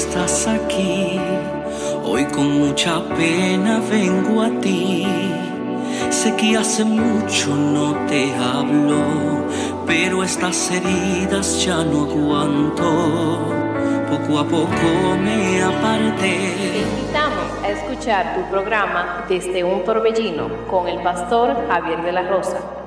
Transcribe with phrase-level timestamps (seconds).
[0.00, 1.20] estás aquí.
[2.04, 5.06] Hoy con mucha pena vengo a ti.
[6.10, 9.02] Sé que hace mucho no te hablo,
[9.86, 12.90] pero estas heridas ya no aguanto.
[14.10, 14.88] Poco a poco
[15.22, 16.36] me aparté.
[16.72, 22.22] Te invitamos a escuchar tu programa Desde un Torbellino con el pastor Javier de la
[22.22, 22.79] Rosa.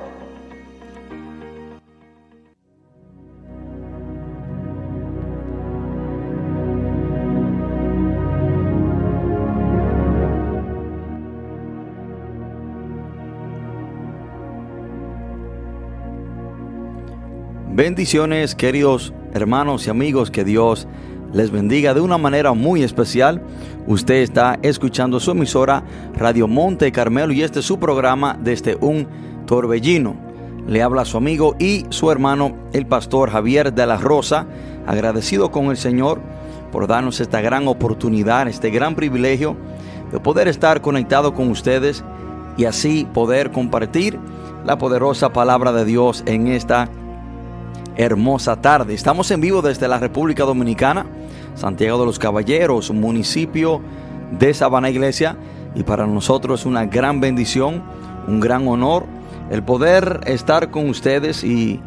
[17.75, 20.87] Bendiciones, queridos hermanos y amigos, que Dios
[21.33, 23.41] les bendiga de una manera muy especial.
[23.87, 29.07] Usted está escuchando su emisora Radio Monte Carmelo y este es su programa desde un
[29.47, 30.15] torbellino.
[30.67, 34.45] Le habla su amigo y su hermano, el pastor Javier de la Rosa,
[34.85, 36.21] agradecido con el Señor
[36.71, 39.57] por darnos esta gran oportunidad, este gran privilegio
[40.11, 42.03] de poder estar conectado con ustedes
[42.55, 44.19] y así poder compartir
[44.63, 46.87] la poderosa palabra de Dios en esta
[47.97, 48.93] hermosa tarde.
[48.93, 51.05] Estamos en vivo desde la República Dominicana,
[51.55, 53.81] Santiago de los Caballeros, municipio
[54.37, 55.37] de Sabana Iglesia.
[55.75, 57.83] Y para nosotros es una gran bendición,
[58.27, 59.05] un gran honor
[59.49, 61.79] el poder estar con ustedes y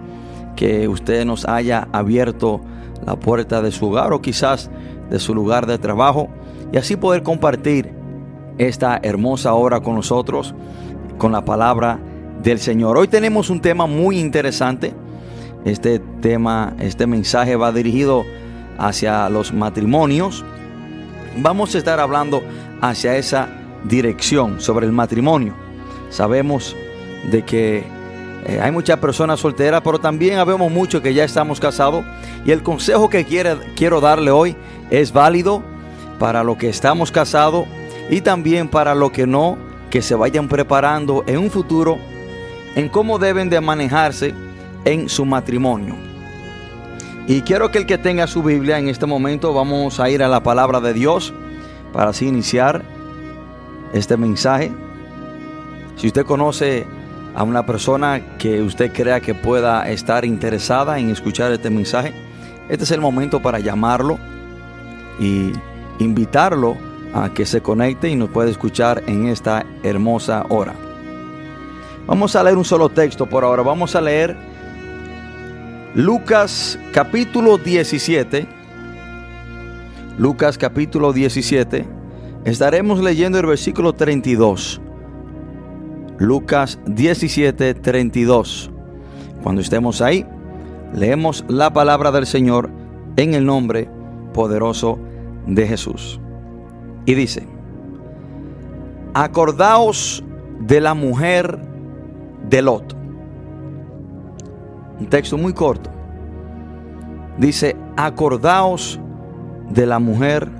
[0.54, 2.60] que usted nos haya abierto
[3.04, 4.70] la puerta de su hogar o quizás
[5.10, 6.28] de su lugar de trabajo
[6.72, 7.92] y así poder compartir
[8.58, 10.54] esta hermosa hora con nosotros
[11.18, 11.98] con la palabra
[12.42, 12.96] del Señor.
[12.96, 14.94] Hoy tenemos un tema muy interesante
[15.66, 18.24] este tema, este mensaje va dirigido
[18.78, 20.44] hacia los matrimonios.
[21.38, 22.42] Vamos a estar hablando
[22.80, 23.48] hacia esa
[23.82, 25.54] dirección sobre el matrimonio.
[26.08, 26.76] Sabemos
[27.32, 27.84] de que
[28.46, 32.04] eh, hay muchas personas solteras, pero también habemos muchos que ya estamos casados.
[32.44, 34.54] Y el consejo que quiero darle hoy
[34.90, 35.64] es válido
[36.20, 37.66] para los que estamos casados
[38.08, 39.58] y también para los que no,
[39.90, 41.98] que se vayan preparando en un futuro
[42.76, 44.32] en cómo deben de manejarse
[44.86, 45.96] en su matrimonio.
[47.26, 50.28] Y quiero que el que tenga su Biblia en este momento vamos a ir a
[50.28, 51.34] la palabra de Dios
[51.92, 52.82] para así iniciar
[53.92, 54.72] este mensaje.
[55.96, 56.86] Si usted conoce
[57.34, 62.14] a una persona que usted crea que pueda estar interesada en escuchar este mensaje,
[62.68, 64.18] este es el momento para llamarlo
[65.18, 65.52] y
[65.98, 66.76] invitarlo
[67.12, 70.74] a que se conecte y nos pueda escuchar en esta hermosa hora.
[72.06, 73.62] Vamos a leer un solo texto por ahora.
[73.62, 74.36] Vamos a leer
[75.96, 78.46] Lucas capítulo 17.
[80.18, 81.86] Lucas capítulo 17.
[82.44, 84.82] Estaremos leyendo el versículo 32.
[86.18, 88.70] Lucas 17, 32.
[89.42, 90.26] Cuando estemos ahí,
[90.92, 92.68] leemos la palabra del Señor
[93.16, 93.88] en el nombre
[94.34, 94.98] poderoso
[95.46, 96.20] de Jesús.
[97.06, 97.46] Y dice,
[99.14, 100.22] acordaos
[100.60, 101.58] de la mujer
[102.50, 103.05] de Lot
[104.98, 105.90] un texto muy corto.
[107.38, 108.98] Dice, acordaos
[109.70, 110.50] de la mujer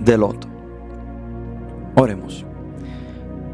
[0.00, 0.46] de Lot.
[1.94, 2.44] Oremos.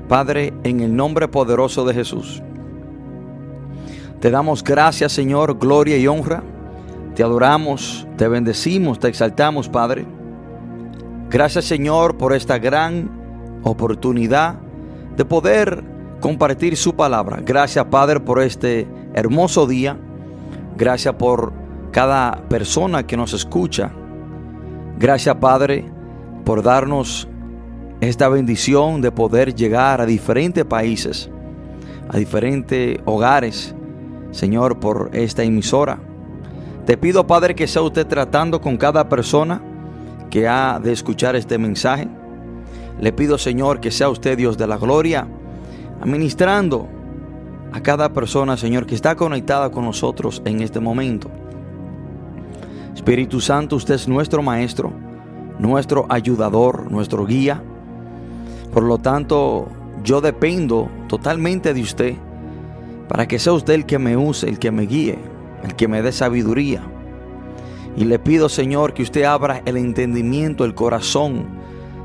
[0.08, 2.42] Padre, en el nombre poderoso de Jesús,
[4.20, 6.42] te damos gracias, Señor, gloria y honra.
[7.14, 10.06] Te adoramos, te bendecimos, te exaltamos, Padre.
[11.28, 13.10] Gracias, Señor, por esta gran
[13.64, 14.56] oportunidad
[15.16, 15.82] de poder
[16.20, 17.42] compartir su palabra.
[17.44, 19.98] Gracias, Padre, por este hermoso día.
[20.76, 21.52] Gracias por
[21.90, 23.92] cada persona que nos escucha.
[24.98, 25.84] Gracias, Padre,
[26.44, 27.28] por darnos
[28.00, 31.30] esta bendición de poder llegar a diferentes países,
[32.08, 33.74] a diferentes hogares,
[34.30, 36.00] Señor, por esta emisora.
[36.86, 39.62] Te pido, Padre, que sea usted tratando con cada persona
[40.30, 42.08] que ha de escuchar este mensaje.
[43.00, 45.28] Le pido, Señor, que sea usted Dios de la gloria
[46.02, 46.88] administrando
[47.72, 51.30] a cada persona, Señor, que está conectada con nosotros en este momento.
[52.94, 54.92] Espíritu Santo, usted es nuestro Maestro,
[55.58, 57.62] nuestro ayudador, nuestro guía.
[58.72, 59.68] Por lo tanto,
[60.04, 62.14] yo dependo totalmente de usted
[63.08, 65.18] para que sea usted el que me use, el que me guíe,
[65.64, 66.82] el que me dé sabiduría.
[67.96, 71.46] Y le pido, Señor, que usted abra el entendimiento, el corazón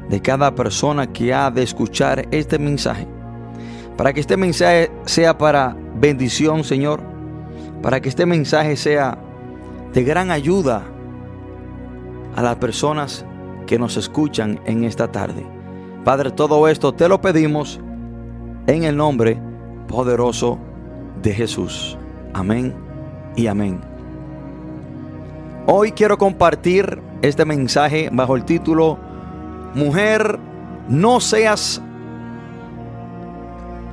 [0.10, 3.08] de cada persona que ha de escuchar este mensaje
[3.98, 7.02] para que este mensaje sea para bendición, Señor.
[7.82, 9.18] Para que este mensaje sea
[9.92, 10.84] de gran ayuda
[12.36, 13.26] a las personas
[13.66, 15.46] que nos escuchan en esta tarde.
[16.04, 17.82] Padre, todo esto te lo pedimos
[18.68, 19.40] en el nombre
[19.88, 20.60] poderoso
[21.22, 21.98] de Jesús.
[22.34, 22.76] Amén
[23.36, 23.82] y amén.
[25.66, 29.00] Hoy quiero compartir este mensaje bajo el título
[29.74, 30.40] Mujer,
[30.88, 31.82] no seas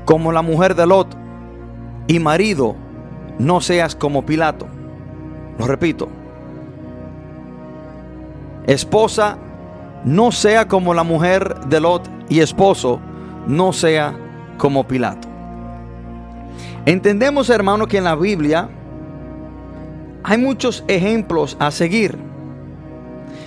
[0.04, 1.16] como la mujer de Lot
[2.06, 2.76] y marido,
[3.38, 4.66] no seas como Pilato.
[5.58, 6.08] Lo repito.
[8.66, 9.38] Esposa,
[10.04, 13.00] no sea como la mujer de Lot y esposo,
[13.46, 14.16] no sea
[14.58, 15.28] como Pilato.
[16.86, 18.68] Entendemos, hermano, que en la Biblia
[20.22, 22.18] hay muchos ejemplos a seguir,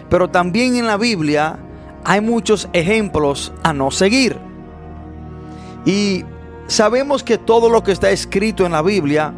[0.09, 1.59] pero también en la Biblia
[2.03, 4.37] hay muchos ejemplos a no seguir.
[5.85, 6.25] Y
[6.67, 9.33] sabemos que todo lo que está escrito en la Biblia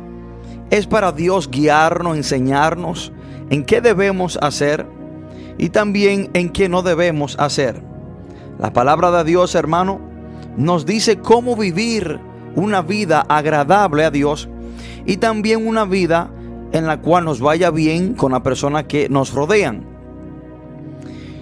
[0.69, 3.11] es para Dios guiarnos, enseñarnos
[3.49, 4.85] en qué debemos hacer
[5.57, 7.81] y también en qué no debemos hacer.
[8.59, 9.99] La palabra de Dios, hermano,
[10.57, 12.19] nos dice cómo vivir
[12.55, 14.49] una vida agradable a Dios
[15.05, 16.31] y también una vida
[16.71, 19.85] en la cual nos vaya bien con la persona que nos rodean.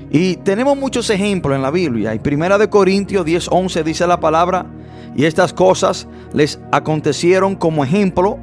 [0.10, 2.16] Y tenemos muchos ejemplos en la Biblia.
[2.16, 4.66] Y Primera de Corintios 10:11 dice la palabra,
[5.16, 8.38] y estas cosas les acontecieron como ejemplo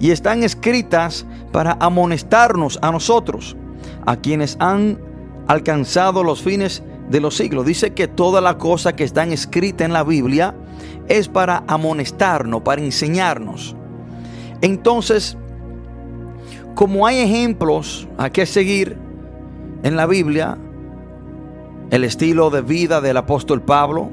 [0.00, 3.56] y están escritas para amonestarnos a nosotros,
[4.04, 4.98] a quienes han
[5.46, 7.66] alcanzado los fines de los siglos.
[7.66, 10.54] Dice que toda la cosa que están escrita en la Biblia
[11.08, 13.76] es para amonestarnos, para enseñarnos.
[14.60, 15.36] Entonces,
[16.74, 18.96] como hay ejemplos a que seguir
[19.82, 20.56] en la Biblia,
[21.90, 24.10] el estilo de vida del apóstol Pablo,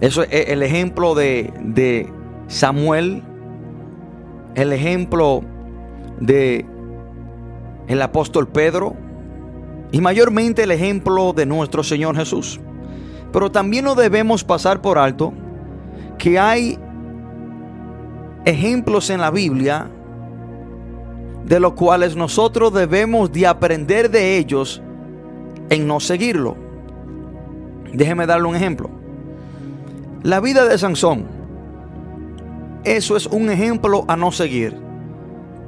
[0.00, 2.10] eso es el ejemplo de, de
[2.46, 3.22] Samuel,
[4.54, 5.42] el ejemplo
[6.20, 6.64] de
[7.88, 8.94] el apóstol Pedro
[9.90, 12.60] y mayormente el ejemplo de nuestro Señor Jesús.
[13.32, 15.32] Pero también no debemos pasar por alto
[16.18, 16.78] que hay
[18.44, 19.90] ejemplos en la Biblia
[21.44, 24.82] de los cuales nosotros debemos de aprender de ellos
[25.70, 26.56] en no seguirlo.
[27.92, 28.97] Déjeme darle un ejemplo.
[30.22, 31.26] La vida de Sansón.
[32.82, 34.76] Eso es un ejemplo a no seguir.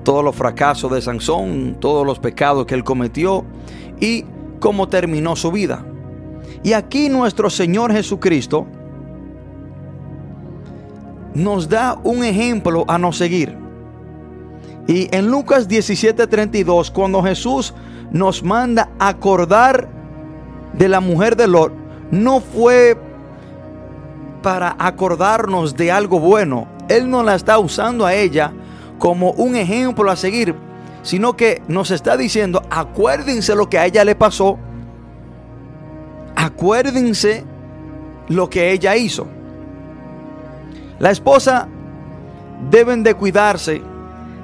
[0.02, 3.44] Todos los fracasos de Sansón, todos los pecados que él cometió
[4.00, 4.24] y
[4.58, 5.84] cómo terminó su vida.
[6.64, 8.66] Y aquí nuestro Señor Jesucristo
[11.34, 13.56] nos da un ejemplo a no seguir.
[14.88, 17.72] Y en Lucas 17:32, cuando Jesús
[18.10, 19.88] nos manda acordar
[20.72, 21.72] de la mujer de Lot,
[22.10, 22.98] no fue
[24.42, 26.68] para acordarnos de algo bueno.
[26.88, 28.52] Él no la está usando a ella
[28.98, 30.54] como un ejemplo a seguir,
[31.02, 34.58] sino que nos está diciendo, acuérdense lo que a ella le pasó,
[36.36, 37.44] acuérdense
[38.28, 39.26] lo que ella hizo.
[40.98, 41.68] La esposa
[42.70, 43.80] deben de cuidarse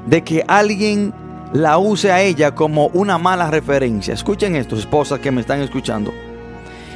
[0.07, 1.13] de que alguien
[1.53, 4.15] la use a ella como una mala referencia.
[4.15, 6.13] Escuchen esto, esposas que me están escuchando.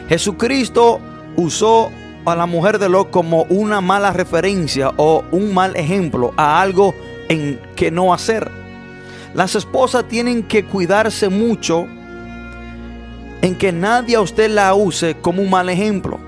[0.09, 0.99] Jesucristo
[1.37, 1.91] usó
[2.25, 6.95] a la mujer de Lot como una mala referencia o un mal ejemplo a algo
[7.29, 8.51] en que no hacer.
[9.35, 11.87] Las esposas tienen que cuidarse mucho
[13.43, 16.19] en que nadie a usted la use como un mal ejemplo.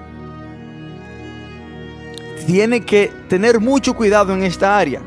[2.46, 5.00] Tiene que tener mucho cuidado en esta área.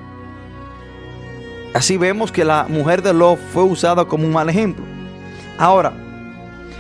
[1.73, 4.85] Así vemos que la mujer de Lot fue usada como un mal ejemplo.
[5.57, 5.93] Ahora,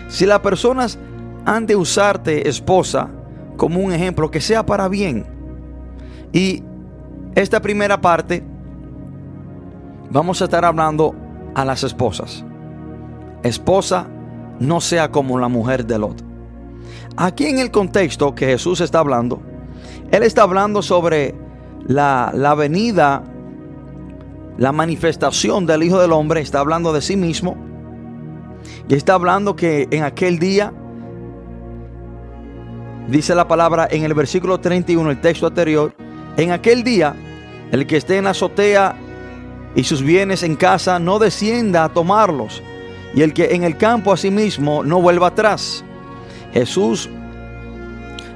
[0.09, 0.97] si las personas
[1.45, 3.09] han de usarte, esposa,
[3.55, 5.25] como un ejemplo que sea para bien.
[6.31, 6.63] Y
[7.35, 8.43] esta primera parte
[10.09, 11.15] vamos a estar hablando
[11.53, 12.43] a las esposas.
[13.43, 14.07] Esposa,
[14.59, 16.23] no sea como la mujer de Lot.
[17.17, 19.41] Aquí en el contexto que Jesús está hablando,
[20.11, 21.35] Él está hablando sobre
[21.87, 23.23] la, la venida
[24.57, 27.57] la manifestación del Hijo del Hombre, está hablando de sí mismo.
[28.87, 30.73] Y está hablando que en aquel día,
[33.07, 35.95] dice la palabra en el versículo 31, el texto anterior,
[36.37, 37.15] en aquel día,
[37.71, 38.95] el que esté en azotea
[39.75, 42.61] y sus bienes en casa no descienda a tomarlos,
[43.13, 45.83] y el que en el campo asimismo no vuelva atrás.
[46.53, 47.09] Jesús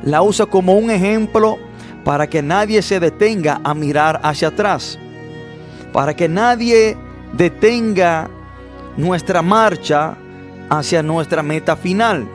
[0.04, 1.58] la usa como un ejemplo
[2.04, 4.98] para que nadie se detenga a mirar hacia atrás
[5.92, 6.98] para que nadie
[7.34, 8.30] detenga
[8.98, 10.16] nuestra marcha
[10.70, 12.28] hacia nuestra meta final.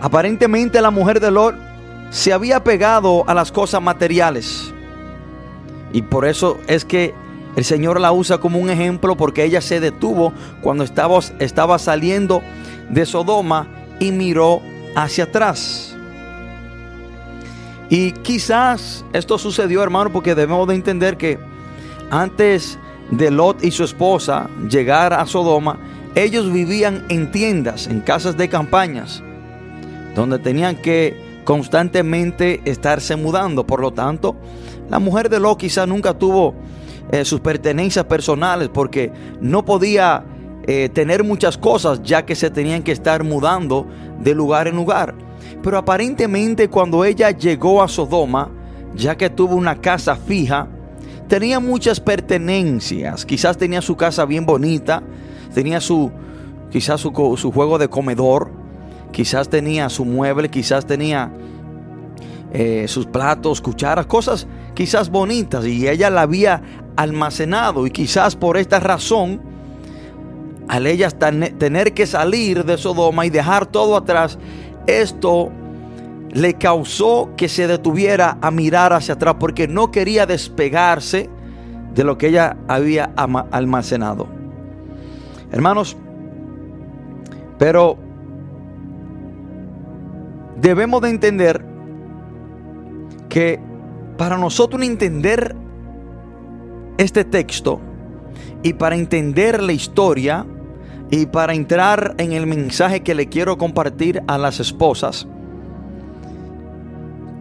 [0.00, 1.56] Aparentemente la mujer de Lot
[2.10, 4.72] se había pegado a las cosas materiales.
[5.92, 7.14] Y por eso es que
[7.56, 12.42] el Señor la usa como un ejemplo porque ella se detuvo cuando estaba, estaba saliendo
[12.88, 13.66] de Sodoma
[13.98, 14.62] y miró
[14.94, 15.96] hacia atrás.
[17.90, 21.38] Y quizás esto sucedió, hermano, porque debemos de entender que
[22.10, 22.78] antes
[23.10, 25.78] de Lot y su esposa llegar a Sodoma,
[26.14, 29.22] ellos vivían en tiendas, en casas de campañas,
[30.18, 33.66] donde tenían que constantemente estarse mudando.
[33.66, 34.36] Por lo tanto,
[34.90, 36.54] la mujer de Lot quizá nunca tuvo
[37.10, 40.24] eh, sus pertenencias personales porque no podía
[40.66, 43.86] eh, tener muchas cosas ya que se tenían que estar mudando
[44.20, 45.14] de lugar en lugar.
[45.62, 48.50] Pero aparentemente cuando ella llegó a Sodoma,
[48.94, 50.68] ya que tuvo una casa fija,
[51.28, 53.24] tenía muchas pertenencias.
[53.24, 55.02] Quizás tenía su casa bien bonita,
[55.54, 56.10] tenía su,
[56.70, 58.57] quizás su, su juego de comedor,
[59.12, 61.32] quizás tenía su mueble, quizás tenía
[62.52, 64.46] eh, sus platos, cucharas, cosas
[64.78, 66.62] quizás bonitas y ella la había
[66.94, 69.40] almacenado y quizás por esta razón,
[70.68, 74.38] al ella tener que salir de Sodoma y dejar todo atrás,
[74.86, 75.50] esto
[76.30, 81.28] le causó que se detuviera a mirar hacia atrás porque no quería despegarse
[81.92, 83.10] de lo que ella había
[83.50, 84.28] almacenado.
[85.50, 85.96] Hermanos,
[87.58, 87.98] pero
[90.60, 91.64] debemos de entender
[93.28, 93.60] que
[94.16, 95.54] para nosotros entender
[96.96, 97.80] este texto
[98.62, 100.44] y para entender la historia
[101.10, 105.26] y para entrar en el mensaje que le quiero compartir a las esposas,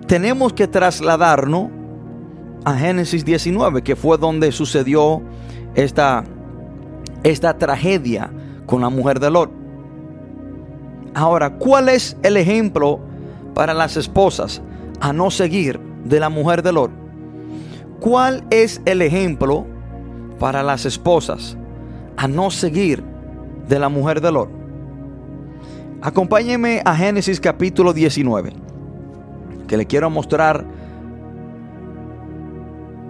[0.07, 1.69] tenemos que trasladarnos
[2.63, 5.21] a Génesis 19, que fue donde sucedió
[5.75, 6.23] esta,
[7.23, 8.31] esta tragedia
[8.65, 9.66] con la mujer de Lot.
[11.17, 12.99] Ahora, ¿cuál es el ejemplo
[13.55, 14.61] para las esposas
[14.99, 16.91] a no seguir de la mujer de Lot?
[17.99, 19.65] ¿Cuál es el ejemplo
[20.37, 21.57] para las esposas
[22.17, 23.03] a no seguir
[23.67, 24.49] de la mujer de Lot?
[26.03, 28.53] Acompáñeme a Génesis capítulo 19,
[29.67, 30.63] que le quiero mostrar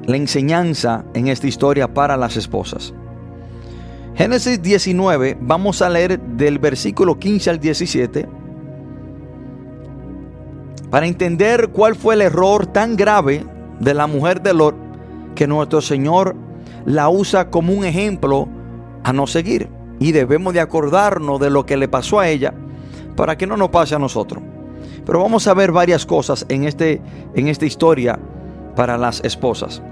[0.05, 2.93] la enseñanza en esta historia para las esposas.
[4.17, 8.27] Génesis 19, vamos a leer del versículo 15 al 17
[10.89, 13.45] para entender cuál fue el error tan grave
[13.79, 14.75] de la mujer de Lot
[15.35, 16.35] que nuestro Señor
[16.83, 18.47] la usa como un ejemplo
[19.03, 19.69] a no seguir.
[19.99, 22.55] Y debemos de acordarnos de lo que le pasó a ella
[23.15, 24.41] para que no nos pase a nosotros.
[25.05, 27.03] Pero vamos a ver varias cosas en, este,
[27.35, 28.17] en esta historia
[28.75, 29.83] para las esposas.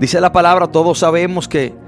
[0.00, 1.83] Dice la palabra, todos sabemos que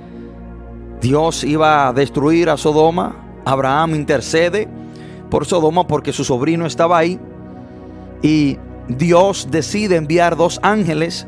[1.01, 3.17] Dios iba a destruir a Sodoma.
[3.45, 4.69] Abraham intercede
[5.31, 7.21] por Sodoma porque su sobrino estaba ahí.
[8.23, 11.27] Y Dios decide enviar dos ángeles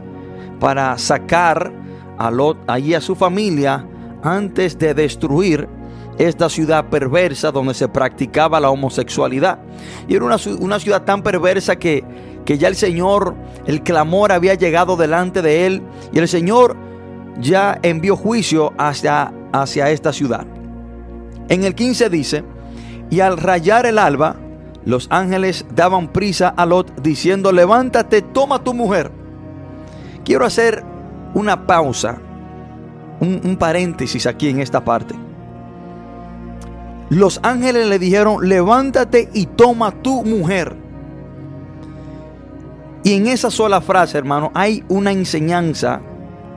[0.60, 1.72] para sacar
[2.16, 3.86] a Lot, allí a su familia,
[4.22, 5.68] antes de destruir
[6.18, 9.60] esta ciudad perversa donde se practicaba la homosexualidad.
[10.08, 12.04] Y era una, una ciudad tan perversa que,
[12.44, 15.82] que ya el Señor, el clamor había llegado delante de él
[16.12, 16.76] y el Señor
[17.40, 20.46] ya envió juicio hacia hacia esta ciudad.
[21.48, 22.44] En el 15 dice,
[23.10, 24.36] y al rayar el alba,
[24.84, 29.10] los ángeles daban prisa a Lot diciendo, levántate, toma tu mujer.
[30.24, 30.84] Quiero hacer
[31.34, 32.18] una pausa,
[33.20, 35.14] un, paréntesis aquí en esta parte.
[37.10, 40.76] Los ángeles le dijeron, levántate y toma tu mujer.
[43.02, 46.00] Y en esa sola frase, hermano, hay una enseñanza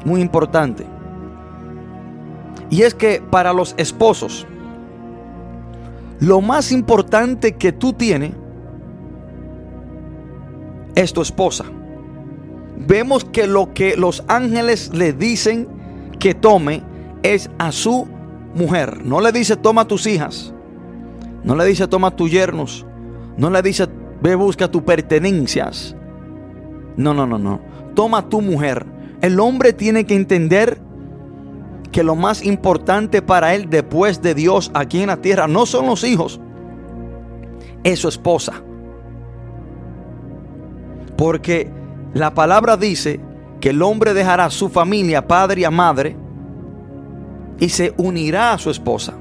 [0.04, 0.86] muy importante.
[2.72, 4.48] Y es que para los esposos,
[6.20, 8.32] lo más importante que tú tienes
[10.96, 11.66] es tu esposa.
[12.88, 15.68] Vemos que lo que los ángeles le dicen
[16.18, 16.82] que tome
[17.24, 18.08] es a su
[18.56, 19.06] mujer.
[19.06, 20.54] No le dice toma tus hijas.
[21.44, 22.86] No le dice toma tus yernos.
[23.38, 23.88] No le dice
[24.22, 25.96] ve busca tus pertenencias.
[26.96, 27.60] No, no, no, no.
[27.96, 28.86] Toma tu mujer.
[29.22, 30.80] El hombre tiene que entender
[31.92, 35.88] que lo más importante para él después de Dios aquí en la tierra no son
[35.88, 36.40] los hijos,
[37.84, 38.54] es su esposa.
[41.18, 41.72] Porque
[42.14, 43.20] la palabra dice
[43.60, 46.16] que el hombre dejará su familia, padre y a madre,
[47.60, 49.14] y se unirá a su esposa.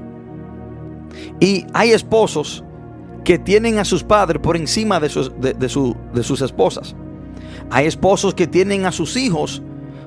[1.39, 2.63] Y hay esposos
[3.23, 6.95] que tienen a sus padres por encima de sus, de sus esposas.
[7.69, 9.61] Hay esposos que tienen a sus hijos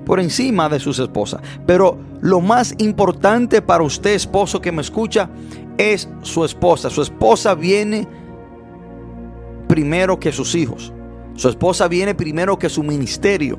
[0.04, 1.40] por encima de sus esposas.
[1.66, 5.30] Pero lo más importante para usted, esposo que me escucha,
[5.78, 6.90] es su esposa.
[6.90, 8.06] Su esposa viene
[9.68, 10.92] primero que sus hijos.
[11.34, 13.58] Su esposa viene primero que su ministerio.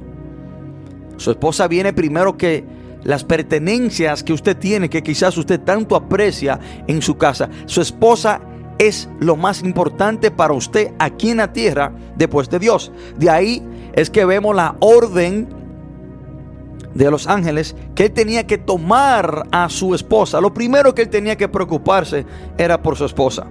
[1.17, 2.63] Su esposa viene primero que
[3.03, 7.49] las pertenencias que usted tiene, que quizás usted tanto aprecia en su casa.
[7.65, 8.41] Su esposa
[8.77, 12.91] es lo más importante para usted aquí en la tierra después de Dios.
[13.17, 15.47] De ahí es que vemos la orden
[16.95, 20.41] de los ángeles que él tenía que tomar a su esposa.
[20.41, 22.25] Lo primero que él tenía que preocuparse
[22.57, 23.45] era por su esposa.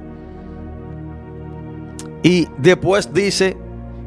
[2.22, 3.56] Y después dice,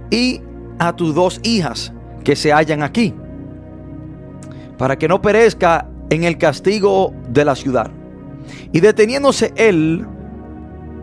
[0.10, 0.42] y
[0.80, 3.14] a tus dos hijas que se hallan aquí,
[4.78, 7.92] para que no perezca en el castigo de la ciudad.
[8.72, 10.06] Y deteniéndose él,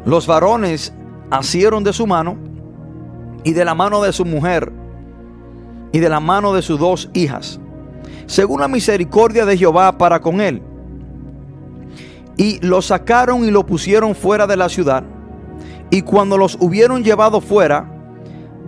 [0.05, 0.93] los varones
[1.31, 2.37] asieron de su mano
[3.45, 4.73] y de la mano de su mujer
[5.93, 7.61] y de la mano de sus dos hijas,
[8.27, 10.63] según la misericordia de Jehová para con él.
[12.37, 15.05] Y lo sacaron y lo pusieron fuera de la ciudad.
[15.91, 17.91] Y cuando los hubieron llevado fuera,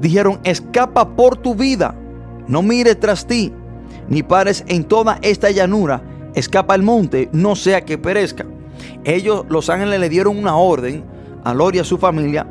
[0.00, 1.94] dijeron, escapa por tu vida,
[2.46, 3.52] no mire tras ti,
[4.08, 6.02] ni pares en toda esta llanura,
[6.34, 8.46] escapa al monte, no sea que perezca.
[9.04, 11.04] Ellos, los ángeles, le dieron una orden
[11.44, 12.46] a Lori y a su familia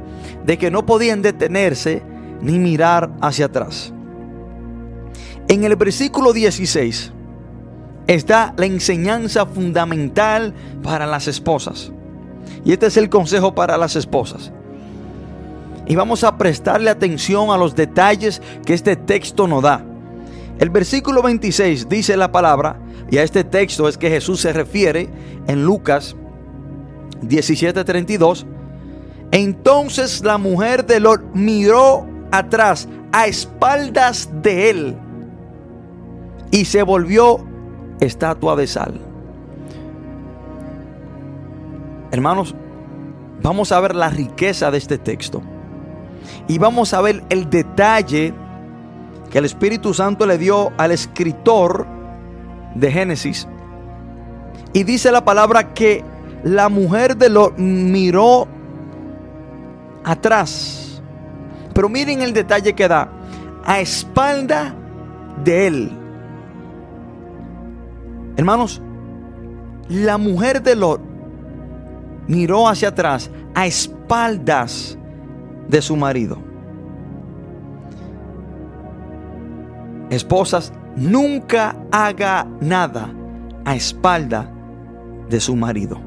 [0.45, 2.01] de que no podían detenerse
[2.41, 3.93] ni mirar hacia atrás.
[5.47, 7.11] En el versículo 16
[8.07, 11.91] está la enseñanza fundamental para las esposas.
[12.63, 14.51] Y este es el consejo para las esposas.
[15.87, 19.85] Y vamos a prestarle atención a los detalles que este texto nos da.
[20.57, 22.79] El versículo 26 dice la palabra,
[23.11, 25.09] y a este texto es que Jesús se refiere
[25.47, 26.15] en Lucas
[27.21, 28.45] 17:32.
[29.31, 34.97] Entonces la mujer de Lot miró atrás, a espaldas de él,
[36.51, 37.39] y se volvió
[37.99, 38.99] estatua de sal.
[42.11, 42.55] Hermanos,
[43.41, 45.41] vamos a ver la riqueza de este texto.
[46.47, 48.33] Y vamos a ver el detalle
[49.29, 51.85] que el Espíritu Santo le dio al escritor
[52.75, 53.47] de Génesis.
[54.73, 56.03] Y dice la palabra que
[56.43, 58.47] la mujer de lo miró
[60.03, 61.01] atrás.
[61.73, 63.09] Pero miren el detalle que da.
[63.65, 64.73] A espalda
[65.43, 66.04] de él.
[68.37, 68.81] Hermanos,
[69.87, 71.01] la mujer de Lot
[72.27, 74.97] miró hacia atrás a espaldas
[75.67, 76.37] de su marido.
[80.09, 83.09] Esposas, nunca haga nada
[83.63, 84.49] a espalda
[85.29, 85.99] de su marido.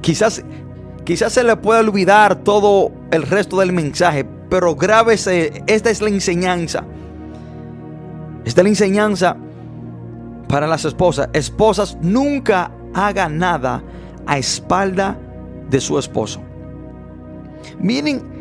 [0.00, 0.42] Quizás,
[1.04, 6.08] quizás se le pueda olvidar todo el resto del mensaje, pero grábese, esta es la
[6.08, 6.84] enseñanza.
[8.44, 9.36] Esta es la enseñanza
[10.48, 11.28] para las esposas.
[11.32, 13.82] Esposas, nunca haga nada
[14.26, 15.18] a espalda
[15.68, 16.40] de su esposo.
[17.78, 18.38] Miren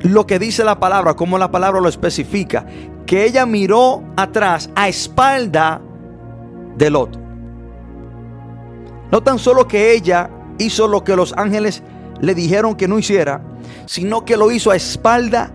[0.00, 2.66] lo que dice la palabra, como la palabra lo especifica,
[3.06, 5.80] que ella miró atrás a espalda
[6.76, 7.18] de Lot.
[9.10, 11.82] No tan solo que ella hizo lo que los ángeles
[12.20, 13.42] le dijeron que no hiciera,
[13.86, 15.52] sino que lo hizo a espalda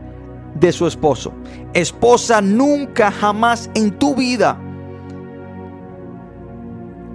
[0.56, 1.34] de su esposo.
[1.74, 4.58] Esposa, nunca jamás en tu vida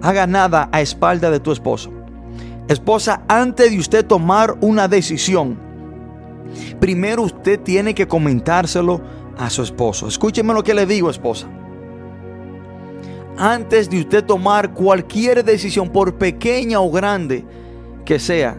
[0.05, 1.91] haga nada a espalda de tu esposo.
[2.67, 5.57] Esposa, antes de usted tomar una decisión,
[6.79, 9.01] primero usted tiene que comentárselo
[9.35, 10.07] a su esposo.
[10.07, 11.47] Escúcheme lo que le digo, esposa.
[13.35, 17.43] Antes de usted tomar cualquier decisión, por pequeña o grande
[18.05, 18.55] que sea,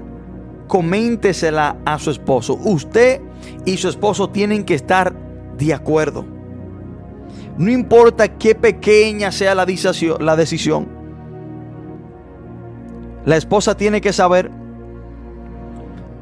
[0.67, 2.59] coméntesela a su esposo.
[2.65, 3.21] Usted
[3.65, 5.15] y su esposo tienen que estar
[5.57, 6.27] de acuerdo.
[7.57, 10.96] No importa qué pequeña sea la decisión,
[13.35, 14.53] esposa tiene que saber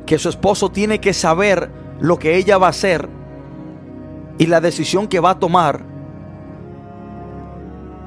[0.06, 3.10] que su esposo tiene que saber lo que ella va a hacer
[4.38, 5.82] y la decisión que va a tomar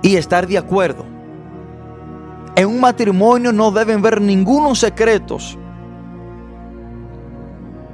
[0.02, 1.06] y estar de acuerdo.
[2.56, 5.58] En un matrimonio no deben ver ningunos secretos.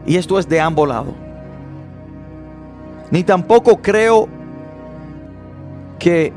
[0.05, 1.13] Y esto es de ambos lados.
[3.11, 4.29] Ni tampoco creo
[5.99, 6.33] que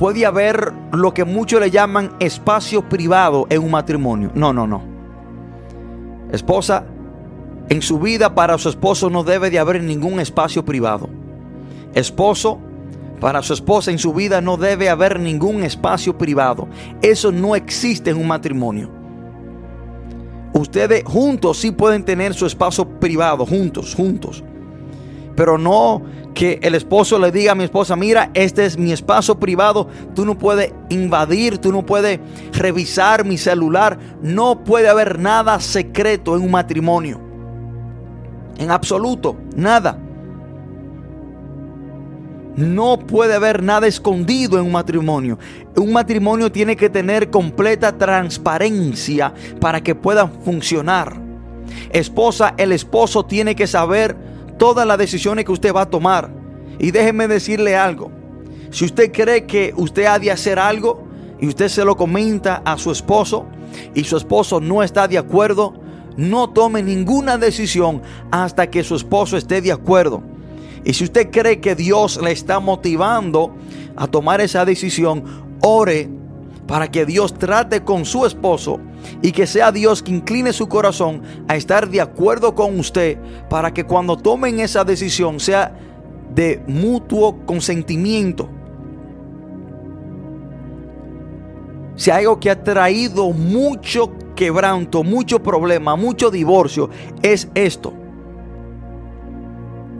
[0.00, 4.30] puede haber lo que muchos le llaman espacio privado en un matrimonio.
[4.34, 4.82] No, no, no.
[6.32, 6.86] Esposa,
[7.68, 11.10] en su vida para su esposo no debe de haber ningún espacio privado.
[11.92, 12.58] Esposo,
[13.20, 16.66] para su esposa en su vida no debe haber ningún espacio privado.
[17.02, 18.88] Eso no existe en un matrimonio.
[20.54, 24.42] Ustedes juntos sí pueden tener su espacio privado, juntos, juntos.
[25.40, 26.02] Pero no
[26.34, 30.26] que el esposo le diga a mi esposa, mira, este es mi espacio privado, tú
[30.26, 32.20] no puedes invadir, tú no puedes
[32.52, 37.22] revisar mi celular, no puede haber nada secreto en un matrimonio.
[38.58, 39.96] En absoluto, nada.
[42.54, 45.38] No puede haber nada escondido en un matrimonio.
[45.74, 51.18] Un matrimonio tiene que tener completa transparencia para que pueda funcionar.
[51.92, 54.28] Esposa, el esposo tiene que saber
[54.60, 56.30] todas las decisiones que usted va a tomar.
[56.78, 58.12] Y déjeme decirle algo.
[58.70, 61.08] Si usted cree que usted ha de hacer algo
[61.40, 63.46] y usted se lo comenta a su esposo
[63.94, 65.72] y su esposo no está de acuerdo,
[66.18, 70.22] no tome ninguna decisión hasta que su esposo esté de acuerdo.
[70.84, 73.54] Y si usted cree que Dios le está motivando
[73.96, 75.24] a tomar esa decisión,
[75.62, 76.10] ore
[76.70, 78.78] para que Dios trate con su esposo
[79.22, 83.74] y que sea Dios que incline su corazón a estar de acuerdo con usted para
[83.74, 85.76] que cuando tomen esa decisión sea
[86.32, 88.48] de mutuo consentimiento.
[91.96, 96.88] Si hay algo que ha traído mucho quebranto, mucho problema, mucho divorcio,
[97.20, 97.92] es esto.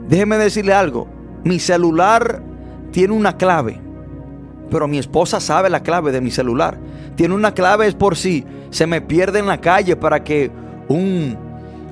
[0.07, 1.05] Déjeme decirle algo.
[1.43, 2.41] Mi celular
[2.91, 3.81] tiene una clave,
[4.71, 6.79] pero mi esposa sabe la clave de mi celular.
[7.15, 10.49] Tiene una clave es por si se me pierde en la calle para que
[10.87, 11.37] un,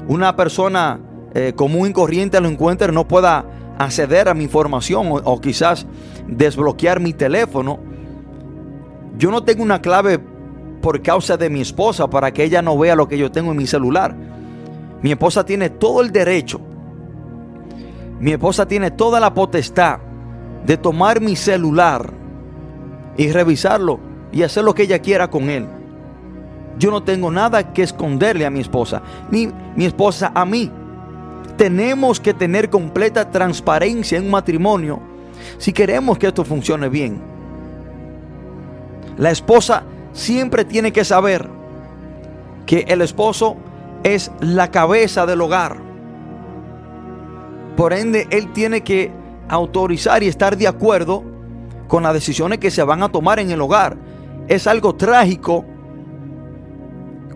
[0.07, 0.99] una persona
[1.35, 3.45] eh, común y corriente lo encuentre no pueda
[3.77, 5.85] acceder a mi información o quizás
[6.27, 7.79] desbloquear mi teléfono.
[9.17, 10.19] Yo no tengo una clave
[10.81, 13.57] por causa de mi esposa para que ella no vea lo que yo tengo en
[13.57, 14.15] mi celular.
[15.01, 16.61] Mi esposa tiene todo el derecho.
[18.19, 19.99] Mi esposa tiene toda la potestad
[20.65, 22.19] de tomar mi celular
[23.19, 23.99] y revisarlo
[24.31, 25.67] y hacer lo que ella quiera con él.
[26.77, 30.71] Yo no tengo nada que esconderle a mi esposa, ni mi esposa a mí.
[31.57, 35.01] Tenemos que tener completa transparencia en un matrimonio
[35.57, 37.21] si queremos que esto funcione bien.
[39.17, 41.49] La esposa siempre tiene que saber
[42.65, 43.57] que el esposo
[44.03, 45.75] es la cabeza del hogar.
[47.75, 49.11] Por ende, él tiene que
[49.49, 51.38] autorizar y estar de acuerdo
[51.89, 53.97] con las decisiones que se van a tomar en el hogar.
[54.47, 55.65] Es algo trágico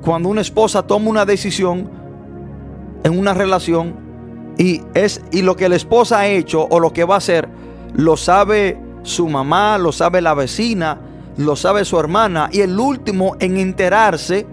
[0.02, 1.90] cuando una esposa toma una decisión
[3.04, 3.96] en una relación
[4.58, 7.50] y es y lo que la esposa ha hecho o lo que va a hacer
[7.96, 11.00] lo sabe su mamá, lo sabe la vecina,
[11.36, 14.46] lo sabe su hermana y el último en enterarse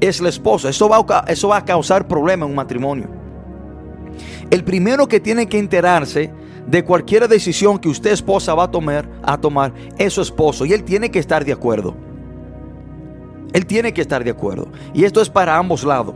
[0.00, 0.68] es la esposa.
[0.68, 3.08] Eso va, a, eso va a causar problemas en un matrimonio.
[4.50, 6.32] El primero que tiene que enterarse
[6.68, 10.72] de cualquier decisión que usted esposa va a tomar, a tomar es su esposo y
[10.72, 11.94] él tiene que estar de acuerdo.
[13.54, 14.68] Él tiene que estar de acuerdo.
[14.92, 16.14] Y esto es para ambos lados.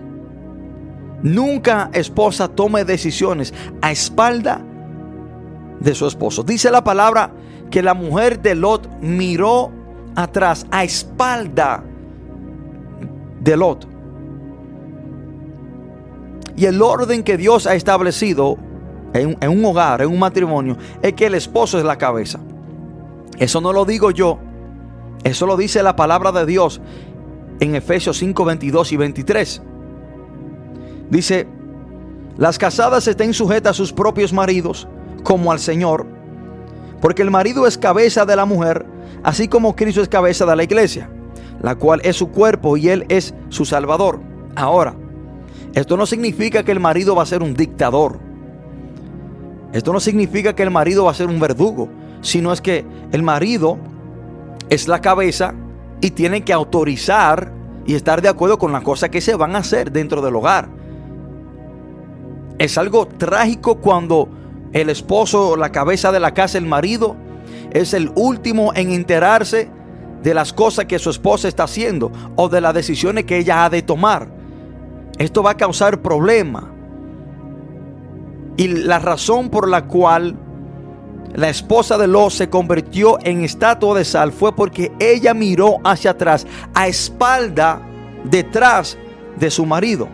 [1.22, 4.60] Nunca esposa tome decisiones a espalda
[5.80, 6.42] de su esposo.
[6.42, 7.32] Dice la palabra
[7.70, 9.70] que la mujer de Lot miró
[10.14, 11.82] atrás, a espalda
[13.40, 13.88] de Lot.
[16.54, 18.58] Y el orden que Dios ha establecido
[19.14, 22.40] en, un hogar, en un matrimonio, es que el esposo es la cabeza.
[23.38, 24.38] Eso no lo digo yo.
[25.24, 26.80] Eso lo dice la palabra de Dios
[27.60, 29.62] en Efesios 5, 22 y 23.
[31.10, 31.46] Dice,
[32.36, 34.88] las casadas estén sujetas a sus propios maridos
[35.22, 36.06] como al Señor,
[37.00, 38.86] porque el marido es cabeza de la mujer,
[39.22, 41.10] así como Cristo es cabeza de la iglesia,
[41.60, 44.20] la cual es su cuerpo y Él es su Salvador.
[44.56, 44.94] Ahora,
[45.74, 48.18] esto no significa que el marido va a ser un dictador.
[49.72, 51.88] Esto no significa que el marido va a ser un verdugo,
[52.20, 53.78] sino es que el marido
[54.68, 55.54] es la cabeza
[56.00, 57.52] y tiene que autorizar
[57.86, 60.68] y estar de acuerdo con las cosas que se van a hacer dentro del hogar.
[62.58, 64.28] Es algo trágico cuando
[64.72, 67.16] el esposo, la cabeza de la casa, el marido,
[67.72, 69.70] es el último en enterarse
[70.22, 73.70] de las cosas que su esposa está haciendo o de las decisiones que ella ha
[73.70, 74.28] de tomar.
[75.18, 76.64] Esto va a causar problemas.
[78.56, 80.36] Y la razón por la cual
[81.34, 86.12] la esposa de Lot se convirtió en estatua de sal fue porque ella miró hacia
[86.12, 87.80] atrás, a espalda,
[88.24, 88.98] detrás
[89.38, 90.08] de su marido.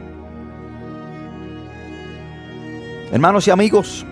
[3.11, 4.07] Hermanos y amigos,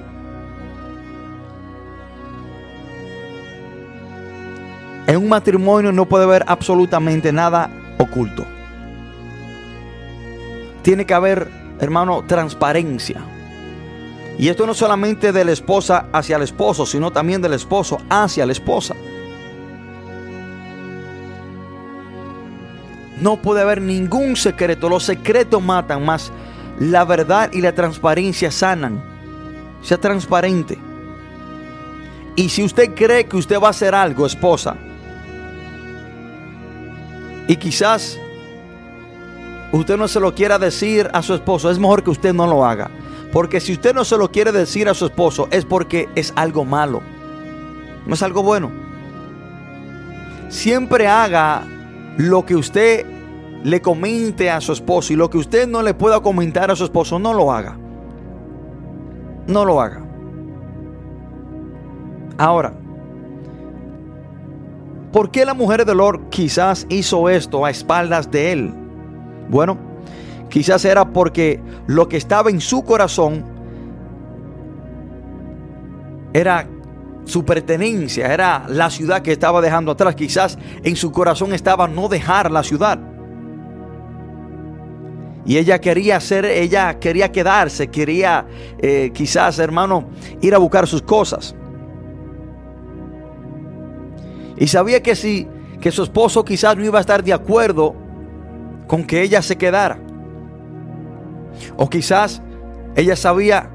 [5.07, 8.45] En un matrimonio no puede haber absolutamente nada oculto.
[10.83, 13.21] Tiene que haber, hermano, transparencia.
[14.39, 18.45] Y esto no solamente de la esposa hacia el esposo, sino también del esposo hacia
[18.45, 18.95] la esposa.
[23.21, 24.89] No puede haber ningún secreto.
[24.89, 26.31] Los secretos matan más.
[26.79, 29.03] La verdad y la transparencia sanan.
[29.81, 30.79] Sea transparente.
[32.35, 34.77] Y si usted cree que usted va a hacer algo, esposa,
[37.49, 38.19] y quizás
[39.73, 42.67] usted no se lo quiera decir a su esposo, es mejor que usted no lo
[42.67, 42.91] haga.
[43.37, 46.65] Porque si usted no se lo quiere decir a su esposo es porque es algo
[46.65, 47.03] malo.
[48.07, 48.73] No es algo bueno.
[50.49, 51.67] Siempre haga
[52.17, 53.05] lo que usted
[53.63, 56.85] le comente a su esposo y lo que usted no le pueda comentar a su
[56.85, 57.77] esposo, no lo haga.
[59.47, 60.03] No lo haga.
[62.39, 62.73] Ahora,
[65.13, 68.75] ¿por qué la mujer de Lord quizás hizo esto a espaldas de él?
[69.51, 69.77] Bueno,
[70.49, 73.45] quizás era porque lo que estaba en su corazón
[76.33, 76.69] era
[77.25, 80.15] su pertenencia, era la ciudad que estaba dejando atrás.
[80.15, 82.99] Quizás en su corazón estaba no dejar la ciudad.
[85.45, 88.47] Y ella quería ser, ella quería quedarse, quería
[88.79, 90.09] eh, quizás, hermano,
[90.41, 91.55] ir a buscar sus cosas.
[94.57, 95.47] Y sabía que si
[95.81, 97.95] que su esposo quizás no iba a estar de acuerdo
[98.87, 100.01] con que ella se quedara.
[101.77, 102.43] O quizás
[102.95, 103.71] ella sabía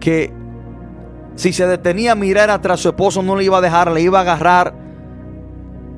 [0.00, 0.32] que
[1.34, 4.18] si se detenía a mirar atrás su esposo no le iba a dejar, le iba
[4.18, 4.74] a agarrar,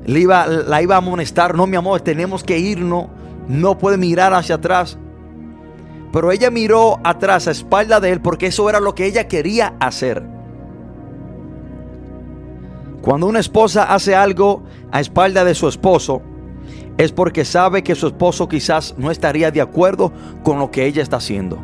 [0.05, 1.55] le iba, la iba a amonestar.
[1.55, 3.07] No, mi amor, tenemos que irnos
[3.47, 4.97] no puede mirar hacia atrás.
[6.11, 9.75] Pero ella miró atrás a espalda de él porque eso era lo que ella quería
[9.79, 10.23] hacer.
[13.01, 16.21] Cuando una esposa hace algo a espalda de su esposo,
[17.01, 21.01] es porque sabe que su esposo quizás no estaría de acuerdo con lo que ella
[21.01, 21.57] está haciendo.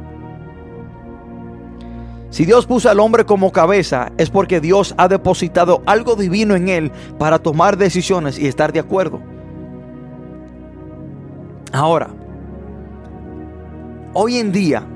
[2.32, 6.70] Si Dios puso al hombre como cabeza, es porque Dios ha depositado algo divino en
[6.70, 9.22] él para tomar decisiones y estar de acuerdo.
[11.72, 12.10] Ahora,
[14.14, 14.88] hoy en día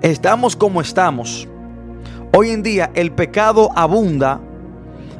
[0.00, 1.46] estamos como estamos.
[2.34, 4.40] Hoy en día el pecado abunda.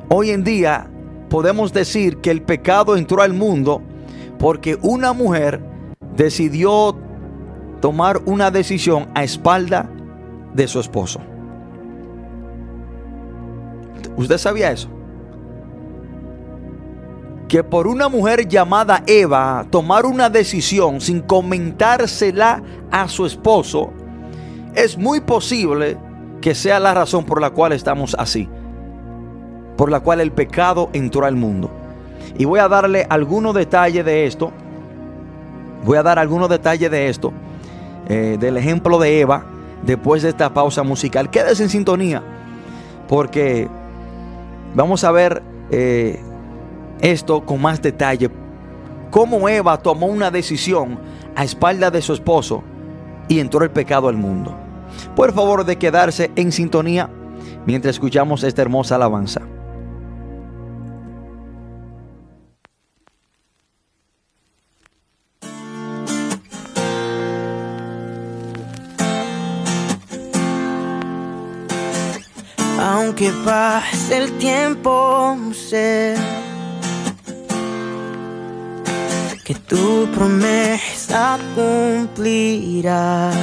[0.09, 0.89] Hoy en día
[1.29, 3.83] podemos decir que el pecado entró al mundo
[4.39, 5.61] porque una mujer
[6.17, 6.97] decidió
[7.81, 9.91] tomar una decisión a espalda
[10.55, 11.21] de su esposo.
[14.17, 14.89] ¿Usted sabía eso?
[17.55, 23.93] que por una mujer llamada Eva tomar una decisión sin comentársela a su esposo,
[24.75, 25.97] es muy posible
[26.41, 28.49] que sea la razón por la cual estamos así,
[29.77, 31.71] por la cual el pecado entró al mundo.
[32.37, 34.53] Y voy a darle algunos detalles de esto,
[35.85, 37.33] voy a dar algunos detalles de esto,
[38.09, 39.45] eh, del ejemplo de Eva,
[39.83, 41.31] después de esta pausa musical.
[41.31, 42.23] Quédese en sintonía,
[43.09, 43.69] porque
[44.75, 45.43] vamos a ver...
[45.71, 46.21] Eh,
[47.01, 48.31] esto con más detalle.
[49.11, 50.99] Cómo Eva tomó una decisión
[51.37, 52.63] a espalda de su esposo
[53.29, 54.57] y entró el pecado al mundo.
[55.15, 57.11] Por favor de quedarse en sintonía
[57.67, 59.43] mientras escuchamos esta hermosa alabanza.
[73.17, 76.17] Aunque pase el tiempo, sé
[79.45, 83.37] que tu promesa cumplirás.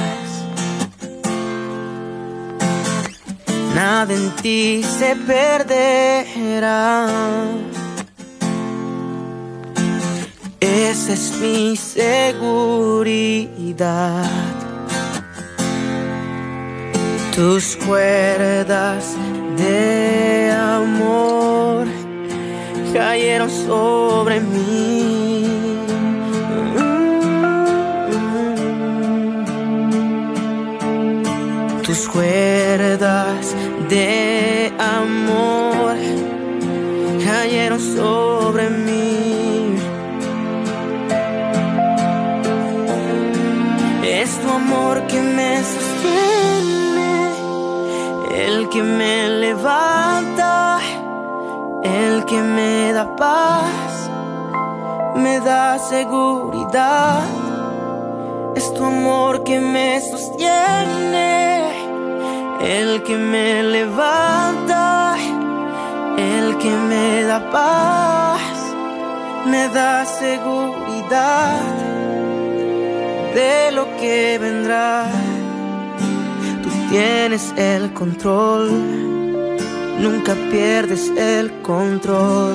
[3.74, 7.06] Nada en ti se perderá.
[10.60, 12.92] Esa es mi seguridad.
[17.34, 19.16] Tus cuerdas
[19.56, 21.86] de amor
[22.92, 25.32] cayeron sobre mí.
[31.92, 33.54] tus cuerdas
[33.90, 35.96] de amor
[37.22, 39.74] cayeron sobre mí.
[44.04, 45.31] Es tu amor que me
[48.32, 50.80] el que me levanta,
[51.82, 54.10] el que me da paz,
[55.16, 57.22] me da seguridad.
[58.54, 61.32] Es tu amor que me sostiene
[62.62, 65.16] el que me levanta,
[66.16, 68.40] el que me da paz,
[69.46, 71.60] me da seguridad
[73.34, 75.21] de lo que vendrá.
[76.92, 78.70] Tienes el control,
[79.98, 82.54] nunca pierdes el control.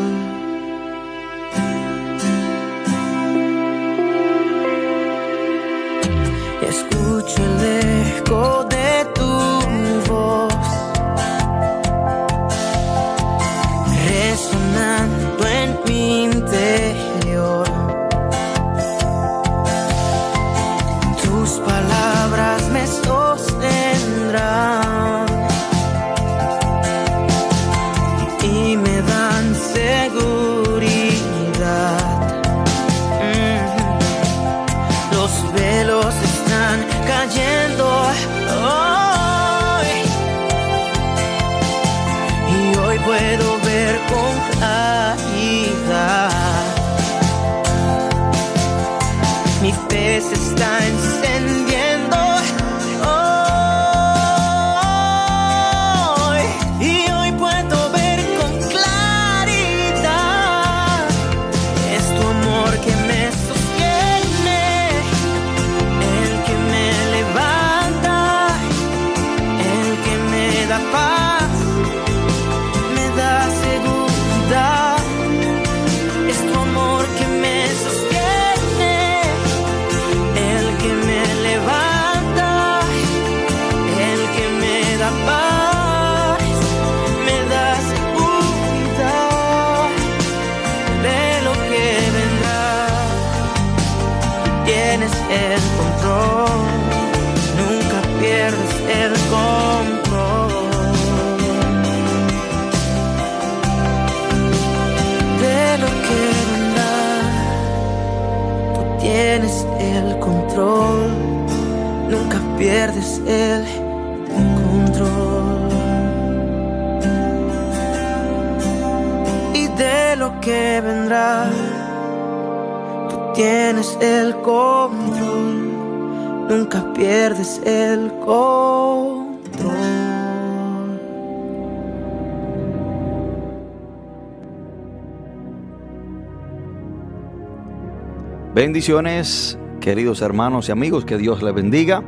[138.58, 142.02] Bendiciones, queridos hermanos y amigos, que Dios les bendiga.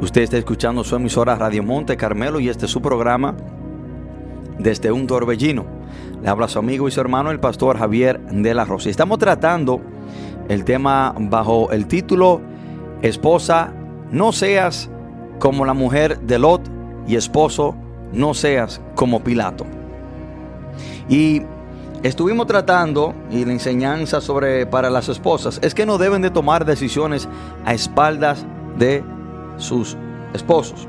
[0.00, 3.34] Usted está escuchando su emisora Radio Monte Carmelo y este es su programa
[4.60, 5.66] desde un torbellino.
[6.22, 8.88] Le habla su amigo y su hermano el pastor Javier de la Rosa.
[8.88, 9.80] Estamos tratando
[10.48, 12.40] el tema bajo el título
[13.02, 13.72] Esposa,
[14.12, 14.90] no seas
[15.40, 16.62] como la mujer de Lot
[17.08, 17.74] y esposo,
[18.12, 19.66] no seas como Pilato.
[21.08, 21.42] Y
[22.02, 26.64] estuvimos tratando y la enseñanza sobre para las esposas es que no deben de tomar
[26.64, 27.28] decisiones
[27.64, 28.44] a espaldas
[28.78, 29.04] de
[29.56, 29.96] sus
[30.34, 30.88] esposos.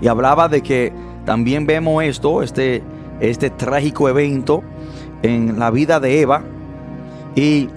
[0.00, 0.92] Y hablaba de que
[1.24, 2.82] también vemos esto, este,
[3.20, 4.62] este trágico evento
[5.22, 6.42] en la vida de Eva.
[7.34, 7.68] Y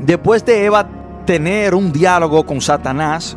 [0.00, 0.86] después de Eva
[1.24, 3.36] tener un diálogo con Satanás,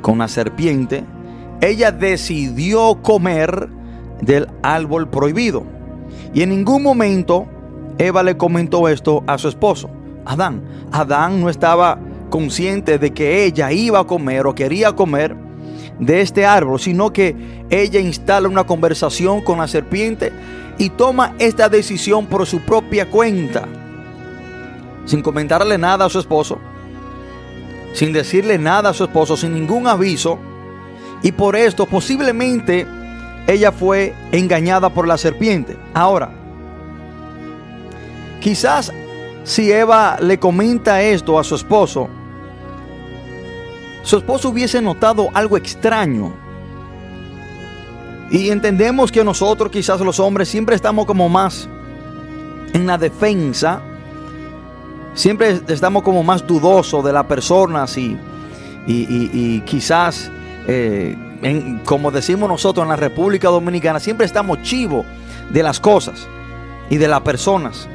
[0.00, 1.04] con la serpiente,
[1.60, 3.68] ella decidió comer
[4.20, 5.75] del árbol prohibido.
[6.34, 7.46] Y en ningún momento
[7.98, 9.90] Eva le comentó esto a su esposo,
[10.24, 10.62] Adán.
[10.92, 11.98] Adán no estaba
[12.30, 15.36] consciente de que ella iba a comer o quería comer
[15.98, 20.32] de este árbol, sino que ella instala una conversación con la serpiente
[20.78, 23.66] y toma esta decisión por su propia cuenta,
[25.06, 26.58] sin comentarle nada a su esposo,
[27.94, 30.38] sin decirle nada a su esposo, sin ningún aviso,
[31.22, 32.86] y por esto posiblemente
[33.46, 35.76] ella fue engañada por la serpiente.
[35.94, 36.30] Ahora,
[38.40, 38.92] quizás
[39.44, 42.08] si Eva le comenta esto a su esposo,
[44.02, 46.32] su esposo hubiese notado algo extraño.
[48.30, 51.68] Y entendemos que nosotros, quizás los hombres, siempre estamos como más
[52.72, 53.80] en la defensa.
[55.14, 58.18] Siempre estamos como más dudosos de las personas y,
[58.86, 60.30] y, quizás,
[60.66, 61.16] eh,
[61.84, 65.06] como decimos nosotros en la República Dominicana, siempre estamos chivos
[65.50, 66.26] de las cosas
[66.90, 67.88] y de las personas.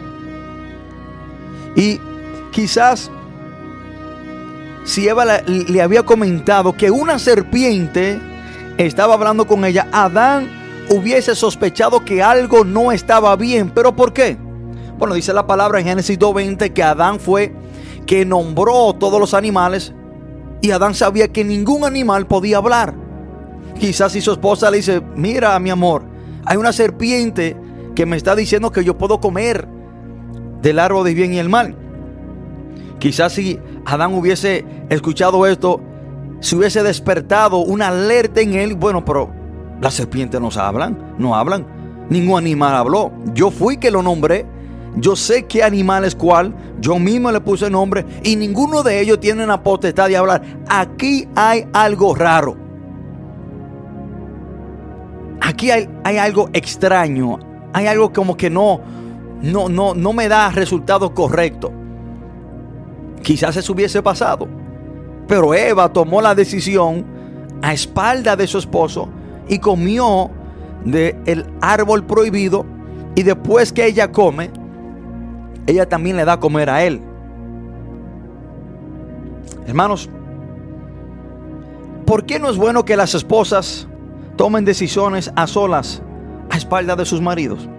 [1.75, 1.99] Y
[2.51, 3.11] quizás
[4.83, 8.19] si Eva le, había comentado que una serpiente
[8.77, 10.49] estaba hablando con ella, Adán
[10.89, 13.69] hubiese sospechado que algo no estaba bien.
[13.69, 14.37] ¿Pero por qué?
[14.97, 17.53] Bueno, dice la palabra en Génesis 2.20 que Adán fue
[18.05, 19.93] que nombró todos los animales
[20.61, 22.95] y Adán sabía que ningún animal podía hablar.
[23.81, 26.03] Quizás si su esposa le dice, mira mi amor,
[26.45, 27.57] hay una serpiente
[27.95, 29.67] que me está diciendo que yo puedo comer
[30.61, 31.75] del árbol de bien y el mal.
[32.99, 35.81] Quizás si Adán hubiese escuchado esto,
[36.41, 38.75] se hubiese despertado una alerta en él.
[38.75, 39.31] Bueno, pero
[39.81, 41.65] las serpientes no hablan, no hablan.
[42.07, 43.11] Ningún animal habló.
[43.33, 44.45] Yo fui que lo nombré.
[44.97, 46.53] Yo sé qué animal es cuál.
[46.81, 48.05] Yo mismo le puse nombre.
[48.23, 50.43] Y ninguno de ellos tiene la potestad de hablar.
[50.69, 52.60] Aquí hay algo raro.
[55.61, 57.37] Aquí hay, algo extraño.
[57.71, 58.81] Hay algo como que no,
[59.43, 61.71] no, no, no me da resultado correcto.
[63.21, 64.47] Quizás eso hubiese pasado.
[65.27, 67.05] Pero Eva tomó la decisión
[67.61, 69.07] a espalda de su esposo
[69.47, 70.31] y comió
[70.83, 72.65] del árbol prohibido.
[73.13, 74.49] Y después que ella come,
[75.67, 77.03] ella también le da a comer a él.
[79.67, 80.09] Hermanos,
[82.07, 83.87] ¿por qué no es bueno que las esposas
[84.41, 86.01] tomen decisiones a solas,
[86.49, 87.69] a espalda de sus maridos?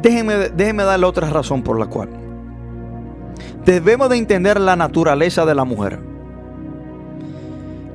[0.00, 2.08] Déjeme, déjeme darle otra razón por la cual
[3.66, 5.98] debemos de entender la naturaleza de la mujer.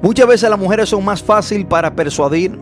[0.04, 2.60] Muchas veces las mujeres son más fáciles para persuadir,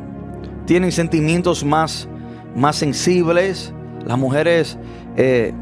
[0.66, 2.08] tienen sentimientos más,
[2.56, 3.74] más sensibles.
[4.06, 4.78] Las mujeres
[5.18, 5.54] eh,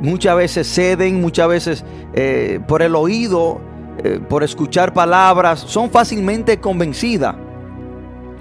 [0.00, 1.84] muchas veces ceden, muchas veces
[2.14, 3.60] eh, por el oído,
[4.02, 7.34] eh, por escuchar palabras, son fácilmente convencidas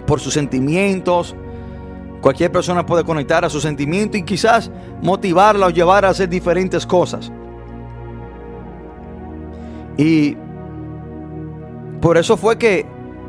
[0.05, 1.35] por sus sentimientos,
[2.21, 6.85] Cualquier persona puede conectar a su sentimiento y quizás motivarla o llevar a hacer diferentes
[6.85, 7.31] cosas.
[9.97, 10.35] Y
[12.01, 12.85] por eso fue que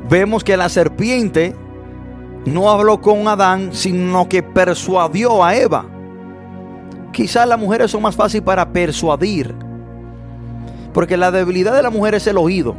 [0.09, 1.55] vemos que la serpiente
[2.47, 5.87] no habló con Adán, sino que persuadió a Eva.
[7.12, 9.55] Quizás las mujeres son más fáciles para persuadir.
[10.93, 12.74] Porque la debilidad de la mujer es el oído.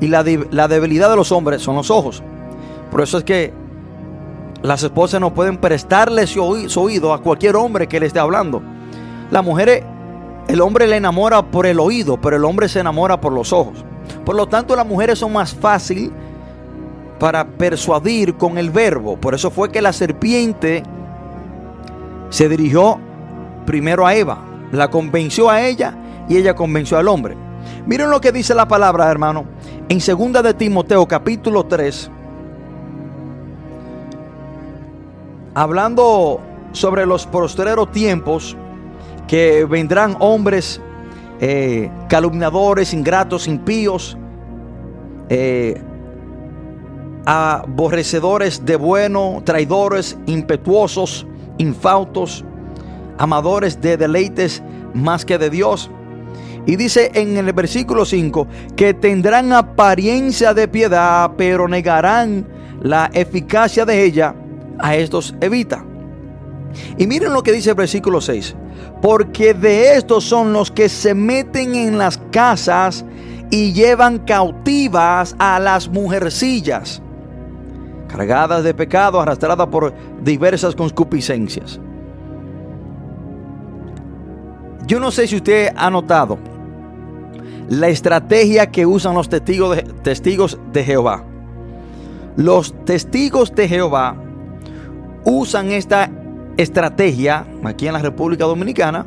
[0.00, 2.22] Y la, la debilidad de los hombres son los ojos.
[2.90, 3.52] Por eso es que
[4.62, 8.62] las esposas no pueden prestarle su oído a cualquier hombre que le esté hablando.
[9.30, 9.82] Las mujeres
[10.48, 13.84] el hombre le enamora por el oído, pero el hombre se enamora por los ojos.
[14.24, 16.10] Por lo tanto, las mujeres son más fácil
[17.18, 19.18] para persuadir con el verbo.
[19.18, 20.82] Por eso fue que la serpiente
[22.30, 22.98] se dirigió
[23.66, 24.38] primero a Eva,
[24.72, 25.94] la convenció a ella
[26.28, 27.36] y ella convenció al hombre.
[27.86, 29.44] Miren lo que dice la palabra, hermano,
[29.88, 32.10] en 2 de Timoteo capítulo 3,
[35.54, 36.40] hablando
[36.72, 38.56] sobre los postreros tiempos
[39.26, 40.80] que vendrán hombres
[41.40, 44.16] eh, calumniadores, ingratos, impíos,
[45.28, 45.80] eh,
[47.24, 51.26] aborrecedores de bueno, traidores, impetuosos,
[51.58, 52.44] infautos,
[53.18, 54.62] amadores de deleites
[54.94, 55.90] más que de Dios.
[56.68, 58.46] Y dice en el versículo 5
[58.76, 62.46] que tendrán apariencia de piedad, pero negarán
[62.82, 64.34] la eficacia de ella.
[64.78, 65.82] A estos evita.
[66.98, 68.54] Y miren lo que dice el versículo 6.
[69.00, 73.02] Porque de estos son los que se meten en las casas
[73.50, 77.00] y llevan cautivas a las mujercillas,
[78.08, 81.80] cargadas de pecado, arrastradas por diversas concupiscencias.
[84.86, 86.38] Yo no sé si usted ha notado
[87.68, 91.24] la estrategia que usan los testigos de, testigos de Jehová.
[92.36, 94.16] Los testigos de Jehová
[95.24, 96.10] usan esta
[96.56, 99.06] estrategia aquí en la República Dominicana.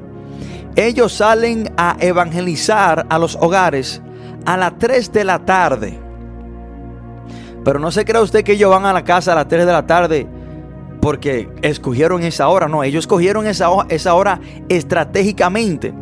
[0.76, 4.02] Ellos salen a evangelizar a los hogares
[4.46, 6.00] a las 3 de la tarde.
[7.64, 9.72] Pero no se crea usted que ellos van a la casa a las 3 de
[9.72, 10.28] la tarde
[11.00, 12.68] porque escogieron esa hora.
[12.68, 14.40] No, ellos escogieron esa, esa hora
[14.70, 15.94] estratégicamente.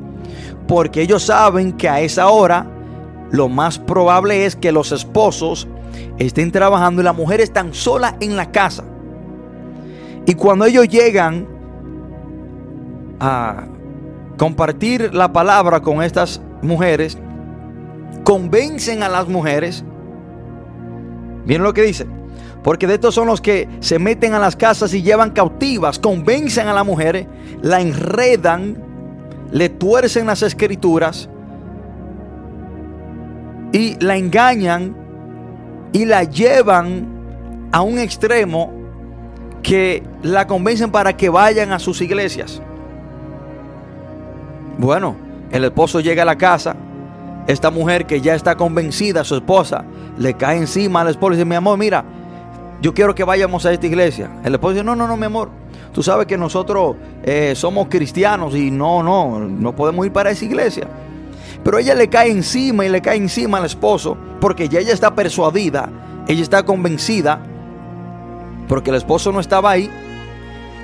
[0.70, 2.68] Porque ellos saben que a esa hora
[3.32, 5.68] lo más probable es que los esposos
[6.20, 8.84] estén trabajando y las mujeres están solas en la casa.
[10.28, 11.48] Y cuando ellos llegan
[13.20, 13.66] a
[14.38, 17.18] compartir la palabra con estas mujeres,
[18.24, 19.84] convencen a las mujeres.
[21.48, 22.06] Miren lo que dice.
[22.64, 26.68] Porque de estos son los que se meten a las casas y llevan cautivas, convencen
[26.68, 27.26] a las mujeres,
[27.64, 28.89] la enredan,
[29.52, 31.30] le tuercen las escrituras
[33.72, 34.96] y la engañan
[35.92, 37.08] y la llevan
[37.72, 38.72] a un extremo
[39.62, 42.62] que la convencen para que vayan a sus iglesias.
[44.78, 45.16] Bueno,
[45.52, 46.76] el esposo llega a la casa,
[47.48, 49.84] esta mujer que ya está convencida, su esposa,
[50.18, 52.06] le cae encima al esposo y dice, mi amor, mira,
[52.82, 54.30] yo quiero que vayamos a esta iglesia.
[54.44, 55.50] El esposo dice, no, no, no, mi amor,
[55.94, 60.46] tú sabes que nosotros eh, somos cristianos y no, no, no podemos ir para esa
[60.46, 60.88] iglesia.
[61.64, 65.14] Pero ella le cae encima y le cae encima al esposo porque ya ella está
[65.14, 65.90] persuadida,
[66.28, 67.42] ella está convencida
[68.68, 69.90] porque el esposo no estaba ahí.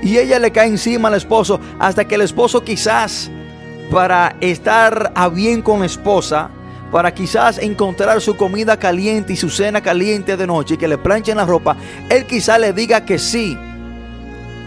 [0.01, 3.31] Y ella le cae encima al esposo hasta que el esposo quizás
[3.89, 6.49] para estar a bien con la esposa,
[6.91, 10.97] para quizás encontrar su comida caliente y su cena caliente de noche y que le
[10.97, 11.77] planchen la ropa,
[12.09, 13.57] él quizás le diga que sí,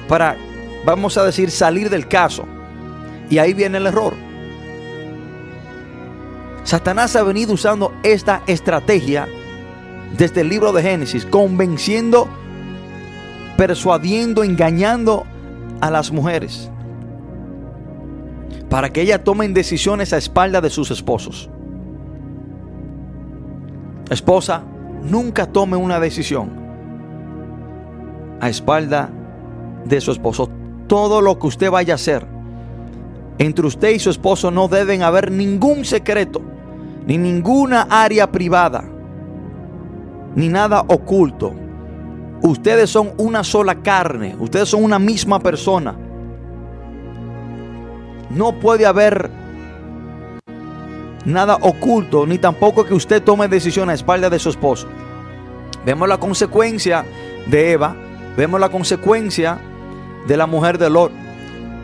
[0.08, 0.36] para,
[0.84, 2.44] vamos a decir, salir del caso.
[3.30, 4.14] Y ahí viene el error.
[6.64, 9.28] Satanás ha venido usando esta estrategia
[10.16, 12.28] desde el libro de Génesis, convenciendo
[13.58, 15.26] persuadiendo, engañando
[15.80, 16.70] a las mujeres
[18.70, 21.50] para que ellas tomen decisiones a espalda de sus esposos.
[24.10, 24.62] Esposa,
[25.02, 26.50] nunca tome una decisión
[28.40, 29.10] a espalda
[29.88, 30.48] de su esposo.
[30.86, 32.38] Todo lo que usted vaya a hacer
[33.38, 36.42] entre usted y su esposo no deben haber ningún secreto,
[37.06, 38.84] ni ninguna área privada,
[40.34, 41.54] ni nada oculto.
[42.42, 45.96] Ustedes son una sola carne, ustedes son una misma persona.
[48.30, 49.30] No puede haber
[51.24, 54.88] nada oculto, ni tampoco que usted tome decisión a espalda de su esposo.
[55.86, 57.04] Vemos la consecuencia
[57.46, 57.94] de Eva,
[58.36, 59.58] vemos la consecuencia
[60.28, 61.10] de la mujer de Lot,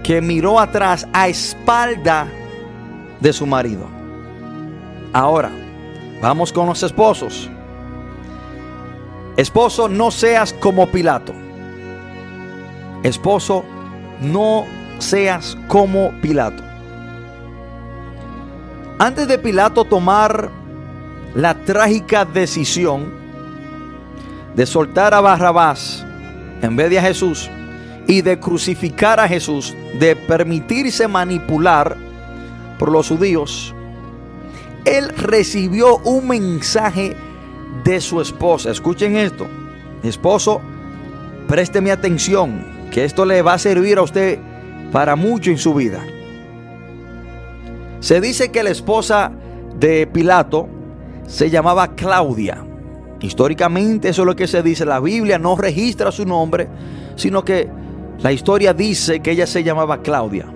[0.03, 2.29] que miró atrás a espalda
[3.19, 3.89] de su marido.
[5.15, 5.51] Ahora,
[6.21, 7.49] vamos con los esposos.
[9.39, 11.33] Esposo, no seas como Pilato.
[13.03, 13.65] Esposo,
[14.21, 14.67] no
[14.99, 16.63] seas como Pilato.
[18.99, 20.51] Antes de Pilato tomar
[21.35, 23.11] la trágica decisión
[24.55, 26.05] de soltar a Barrabás
[26.61, 27.51] en vez de a Jesús
[28.07, 31.97] y de crucificar a Jesús, de permitirse manipular
[32.79, 33.75] por los judíos,
[34.85, 37.17] él recibió un mensaje
[37.85, 38.71] de su esposa.
[38.71, 39.47] Escuchen esto.
[40.03, 40.61] Esposo,
[41.49, 44.39] présteme atención, que esto le va a servir a usted
[44.93, 46.05] para mucho en su vida.
[48.01, 49.33] Se dice que la esposa
[49.79, 50.69] de Pilato
[51.27, 52.63] se llamaba Claudia.
[53.21, 54.85] Históricamente eso es lo que se dice.
[54.85, 56.69] La Biblia no registra su nombre,
[57.17, 57.71] sino que
[58.19, 60.47] la historia dice que ella se llamaba Claudia.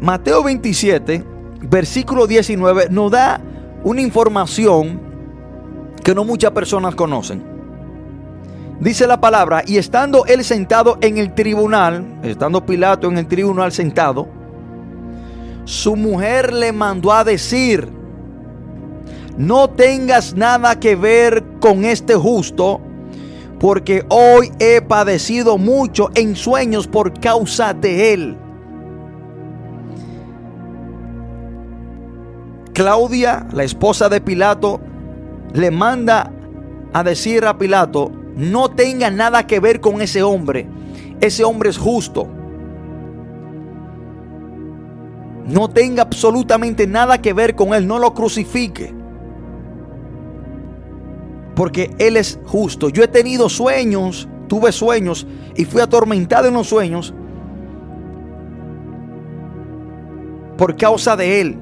[0.00, 1.24] Mateo 27,
[1.62, 3.40] versículo 19, nos da
[3.82, 5.00] una información
[6.04, 7.42] que no muchas personas conocen.
[8.80, 13.72] Dice la palabra, y estando él sentado en el tribunal, estando Pilato en el tribunal
[13.72, 14.28] sentado,
[15.64, 17.88] su mujer le mandó a decir,
[19.36, 22.80] no tengas nada que ver con este justo,
[23.58, 28.38] porque hoy he padecido mucho en sueños por causa de él.
[32.72, 34.80] Claudia, la esposa de Pilato,
[35.52, 36.32] le manda
[36.92, 40.68] a decir a Pilato, no tenga nada que ver con ese hombre.
[41.20, 42.28] Ese hombre es justo.
[45.46, 47.86] No tenga absolutamente nada que ver con él.
[47.86, 48.94] No lo crucifique.
[51.58, 52.88] Porque él es justo.
[52.88, 57.12] Yo he tenido sueños, tuve sueños y fui atormentado en los sueños
[60.56, 61.58] por causa de él.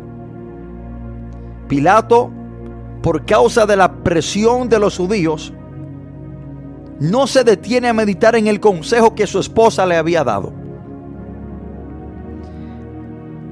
[1.66, 2.30] Pilato,
[3.00, 5.54] por causa de la presión de los judíos,
[7.00, 10.52] no se detiene a meditar en el consejo que su esposa le había dado.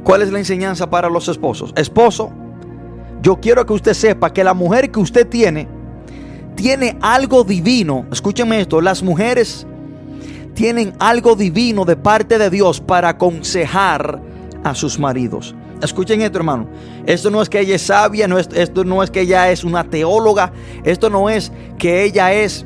[0.03, 1.73] ¿Cuál es la enseñanza para los esposos?
[1.75, 2.31] Esposo,
[3.23, 5.83] yo quiero que usted sepa que la mujer que usted tiene,
[6.55, 8.07] tiene algo divino.
[8.11, 9.67] Escúcheme esto, las mujeres
[10.55, 14.21] tienen algo divino de parte de Dios para aconsejar
[14.63, 15.55] a sus maridos.
[15.83, 16.67] Escuchen esto, hermano.
[17.05, 19.85] Esto no es que ella es sabia, no esto no es que ella es una
[19.85, 20.53] teóloga,
[20.85, 22.65] esto no es que ella es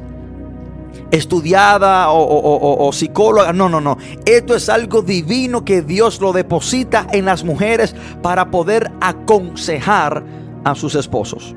[1.11, 3.53] estudiada o, psicóloga.
[3.53, 3.99] No, no, no.
[4.25, 10.23] Esto es algo divino que Dios lo deposita en las mujeres para poder aconsejar
[10.65, 11.55] a sus esposos.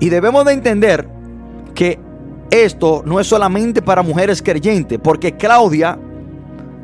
[0.00, 1.08] Y debemos de entender
[1.74, 1.98] que
[2.50, 5.98] esto no es solamente para mujeres creyentes, porque Claudia,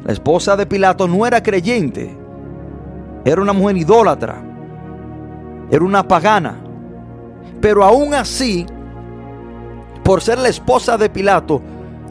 [0.04, 2.16] la esposa de Pilato, no era creyente.
[3.24, 4.42] Era una mujer idólatra.
[5.70, 6.60] Era una pagana.
[7.60, 8.66] Pero aún así,
[10.02, 11.62] por ser la esposa de Pilato,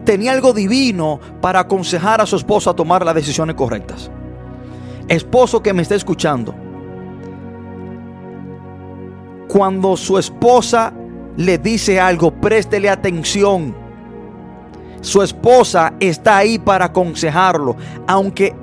[0.05, 4.09] tenía algo divino para aconsejar a su esposo a tomar las decisiones correctas.
[5.07, 6.55] Esposo que me está escuchando,
[9.51, 10.93] cuando su esposa
[11.35, 13.75] le dice algo, préstele atención.
[15.01, 17.75] Su esposa está ahí para aconsejarlo.
[18.07, 18.55] Aunque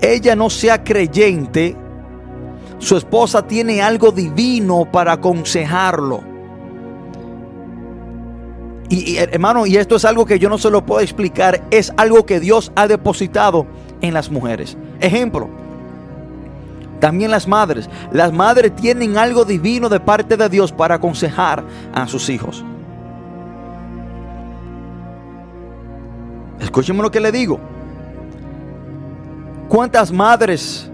[0.00, 1.76] ella no sea creyente,
[2.78, 6.24] su esposa tiene algo divino para aconsejarlo.
[8.88, 12.26] Y, hermano, y esto es algo que yo no se lo puedo explicar, es algo
[12.26, 13.64] que Dios ha depositado
[14.00, 14.76] en las mujeres.
[15.00, 15.61] Ejemplo,
[17.02, 17.90] también las madres.
[18.12, 22.64] Las madres tienen algo divino de parte de Dios para aconsejar a sus hijos.
[26.60, 27.58] Escúcheme lo que le digo.
[29.68, 30.88] ¿Cuántas madres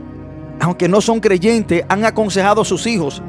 [0.61, 3.23] aunque no son creyentes, han aconsejado a sus hijos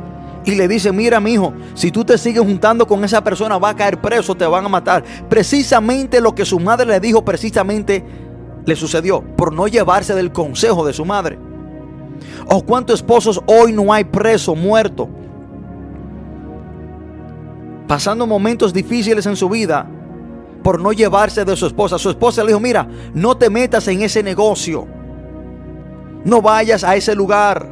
[0.46, 3.72] y le dicen, mira mi hijo, si tú te sigues juntando con esa persona va
[3.72, 5.04] a caer preso, te van a matar.
[5.28, 8.06] Precisamente lo que su madre le dijo, precisamente
[8.66, 11.49] le sucedió por no llevarse del consejo de su madre.
[12.48, 15.10] ¿O cuántos esposos hoy no hay preso, muerto?
[17.88, 19.88] Pasando momentos difíciles en su vida
[20.64, 21.98] por no llevarse de su esposa.
[21.98, 24.88] Su esposa le dijo, mira, no te metas en ese negocio.
[26.24, 27.68] No vayas a ese lugar.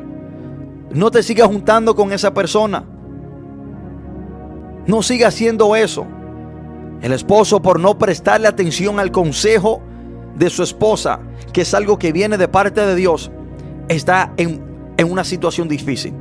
[0.91, 2.83] No te sigas juntando con esa persona.
[4.85, 6.07] No siga haciendo eso.
[7.01, 9.81] El esposo por no prestarle atención al consejo
[10.35, 11.19] de su esposa,
[11.51, 13.31] que es algo que viene de parte de Dios,
[13.87, 14.61] está en,
[14.97, 16.13] en una situación difícil.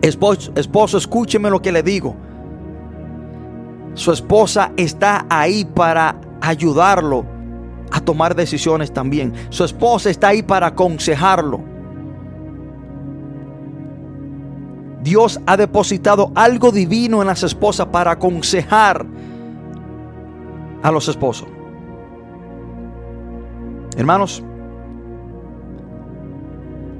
[0.00, 2.16] Esposo, esposo, escúcheme lo que le digo.
[3.94, 7.24] Su esposa está ahí para ayudarlo
[7.90, 9.32] a tomar decisiones también.
[9.50, 11.60] Su esposa está ahí para aconsejarlo.
[15.02, 19.06] Dios ha depositado algo divino en las esposas para aconsejar
[20.82, 21.48] a los esposos.
[23.96, 24.44] Hermanos,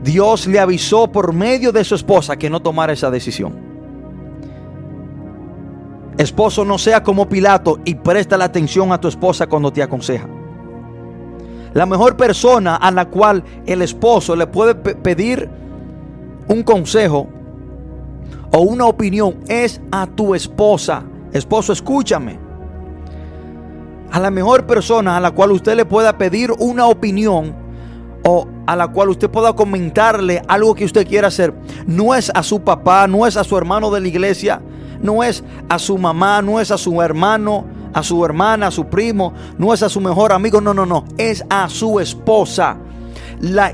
[0.03, 3.69] Dios le avisó por medio de su esposa que no tomara esa decisión.
[6.17, 10.29] Esposo, no sea como Pilato y presta la atención a tu esposa cuando te aconseja.
[11.75, 15.49] La mejor persona a la cual el esposo le puede pedir
[16.49, 17.29] un consejo
[18.53, 21.05] o una opinión es a tu esposa.
[21.33, 22.39] Esposo, escúchame.
[24.11, 27.55] A la mejor persona a la cual usted le pueda pedir una opinión
[28.67, 31.55] a la cual usted pueda comentarle algo que usted quiera hacer,
[31.87, 34.61] no es a su papá, no es a su hermano de la iglesia,
[35.01, 38.87] no es a su mamá, no es a su hermano, a su hermana, a su
[38.87, 42.77] primo, no es a su mejor amigo, no, no, no, es a su esposa.
[43.41, 43.73] La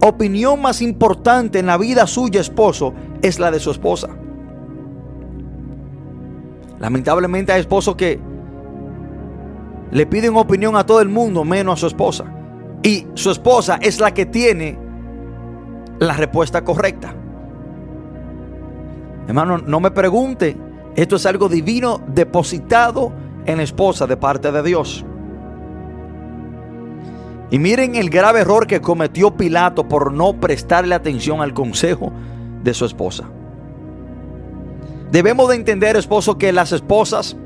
[0.00, 4.08] opinión más importante en la vida suya, esposo, es la de su esposa.
[6.80, 8.18] Lamentablemente hay esposos que
[9.92, 12.24] le piden opinión a todo el mundo menos a su esposa.
[12.82, 14.78] Y su esposa es la que tiene
[15.98, 17.14] la respuesta correcta.
[19.28, 20.56] Hermano, no me pregunte.
[20.94, 23.12] Esto es algo divino depositado
[23.46, 25.04] en la esposa de parte de Dios.
[27.50, 32.12] Y miren el grave error que cometió Pilato por no prestarle atención al consejo
[32.62, 33.24] de su esposa.
[35.10, 37.36] Debemos de entender, esposo, que las esposas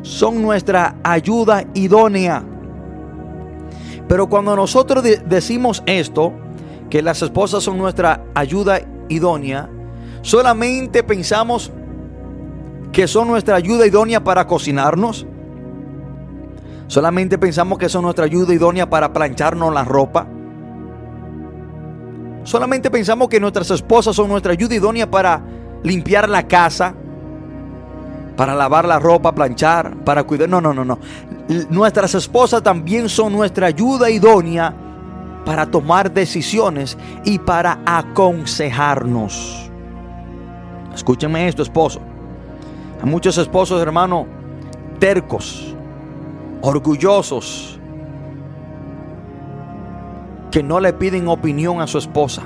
[0.00, 2.42] son nuestra ayuda idónea.
[4.08, 6.32] Pero cuando nosotros decimos esto,
[6.90, 9.68] que las esposas son nuestra ayuda idónea,
[10.22, 11.72] solamente pensamos
[12.92, 15.26] que son nuestra ayuda idónea para cocinarnos.
[16.86, 20.28] Solamente pensamos que son nuestra ayuda idónea para plancharnos la ropa.
[22.44, 25.42] Solamente pensamos que nuestras esposas son nuestra ayuda idónea para
[25.82, 26.94] limpiar la casa,
[28.36, 30.48] para lavar la ropa, planchar, para cuidar.
[30.48, 30.98] No, no, no, no.
[31.70, 34.74] Nuestras esposas también son nuestra ayuda idónea
[35.44, 39.70] para tomar decisiones y para aconsejarnos.
[40.94, 42.00] Escúchenme esto, esposo.
[43.02, 44.26] Hay muchos esposos, hermano,
[44.98, 45.74] tercos,
[46.62, 47.78] orgullosos,
[50.50, 52.42] que no le piden opinión a su esposa.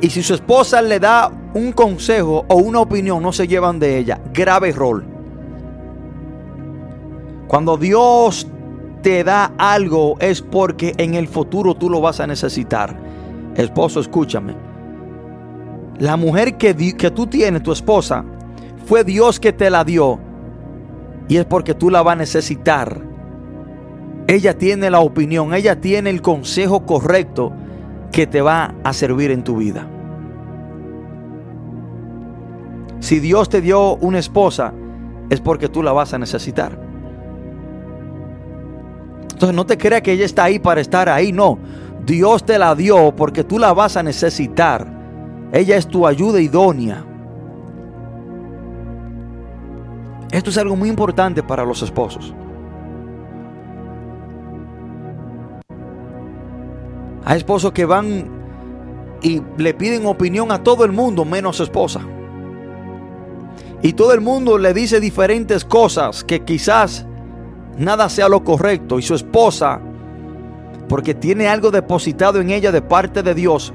[0.00, 3.98] Y si su esposa le da un consejo o una opinión, no se llevan de
[3.98, 4.20] ella.
[4.32, 5.04] Grave error.
[7.46, 8.46] Cuando Dios
[9.02, 12.96] te da algo es porque en el futuro tú lo vas a necesitar.
[13.54, 14.54] Esposo, escúchame.
[15.98, 18.24] La mujer que, que tú tienes, tu esposa,
[18.86, 20.18] fue Dios que te la dio.
[21.28, 23.02] Y es porque tú la vas a necesitar.
[24.26, 27.52] Ella tiene la opinión, ella tiene el consejo correcto
[28.12, 29.88] que te va a servir en tu vida.
[33.00, 34.72] Si Dios te dio una esposa,
[35.28, 36.78] es porque tú la vas a necesitar.
[39.32, 41.58] Entonces no te creas que ella está ahí para estar ahí, no.
[42.06, 44.86] Dios te la dio porque tú la vas a necesitar.
[45.52, 47.04] Ella es tu ayuda idónea.
[50.30, 52.34] Esto es algo muy importante para los esposos.
[57.24, 58.42] Hay esposos que van
[59.22, 62.00] y le piden opinión a todo el mundo menos su esposa.
[63.80, 67.06] Y todo el mundo le dice diferentes cosas que quizás
[67.78, 68.98] nada sea lo correcto.
[68.98, 69.80] Y su esposa,
[70.88, 73.72] porque tiene algo depositado en ella de parte de Dios,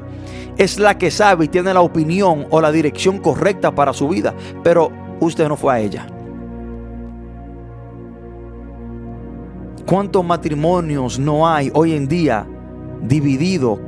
[0.58, 4.34] es la que sabe y tiene la opinión o la dirección correcta para su vida.
[4.64, 6.08] Pero usted no fue a ella.
[9.86, 12.46] ¿Cuántos matrimonios no hay hoy en día
[13.02, 13.80] dividido,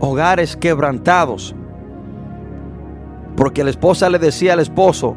[0.00, 1.54] hogares quebrantados.
[3.36, 5.16] Porque la esposa le decía al esposo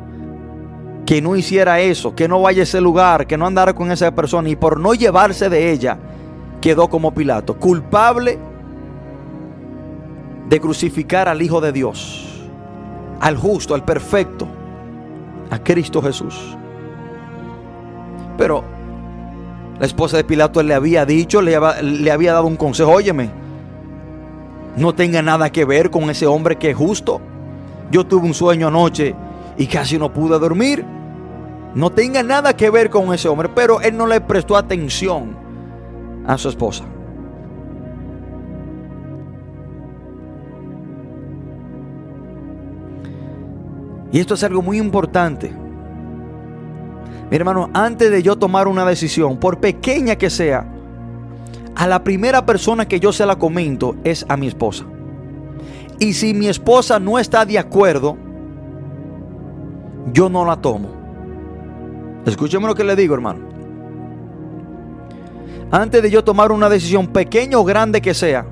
[1.05, 4.13] que no hiciera eso, que no vaya a ese lugar, que no andara con esa
[4.13, 5.97] persona y por no llevarse de ella
[6.61, 8.39] quedó como Pilato, culpable
[10.47, 12.49] de crucificar al Hijo de Dios,
[13.19, 14.47] al justo, al perfecto,
[15.49, 16.57] a Cristo Jesús.
[18.38, 18.63] Pero
[19.84, 23.29] la esposa de Pilato le había dicho, le, había dado un consejo, óyeme,
[24.77, 27.19] no tenga nada que ver con ese hombre que es justo.
[27.91, 29.13] Yo tuve un sueño anoche
[29.57, 30.86] y casi no pude dormir.
[31.75, 35.36] No tenga nada que ver con ese hombre, pero él no le prestó atención
[36.25, 36.86] a su esposa.
[44.13, 45.62] Y esto es algo muy importante.
[47.30, 50.67] Mi hermano, antes de yo tomar una decisión, por pequeña que sea,
[51.76, 54.86] a la primera persona que yo se la comento es a mi esposa.
[55.99, 58.17] Y si mi esposa no está de acuerdo,
[60.11, 60.89] yo no la tomo.
[62.26, 63.39] Escúcheme lo que le digo, hermano.
[65.71, 68.45] Antes de yo tomar una decisión, pequeña o grande que sea,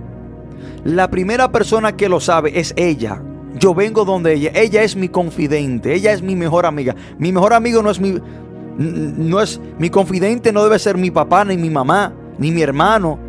[0.84, 3.22] la primera persona que lo sabe es ella.
[3.59, 4.51] Yo vengo donde ella.
[4.55, 5.93] Ella es mi confidente.
[5.93, 6.95] Ella es mi mejor amiga.
[7.19, 8.19] Mi mejor amigo no es mi,
[8.82, 13.19] no es mi confidente no debe ser mi papá ni mi mamá ni mi hermano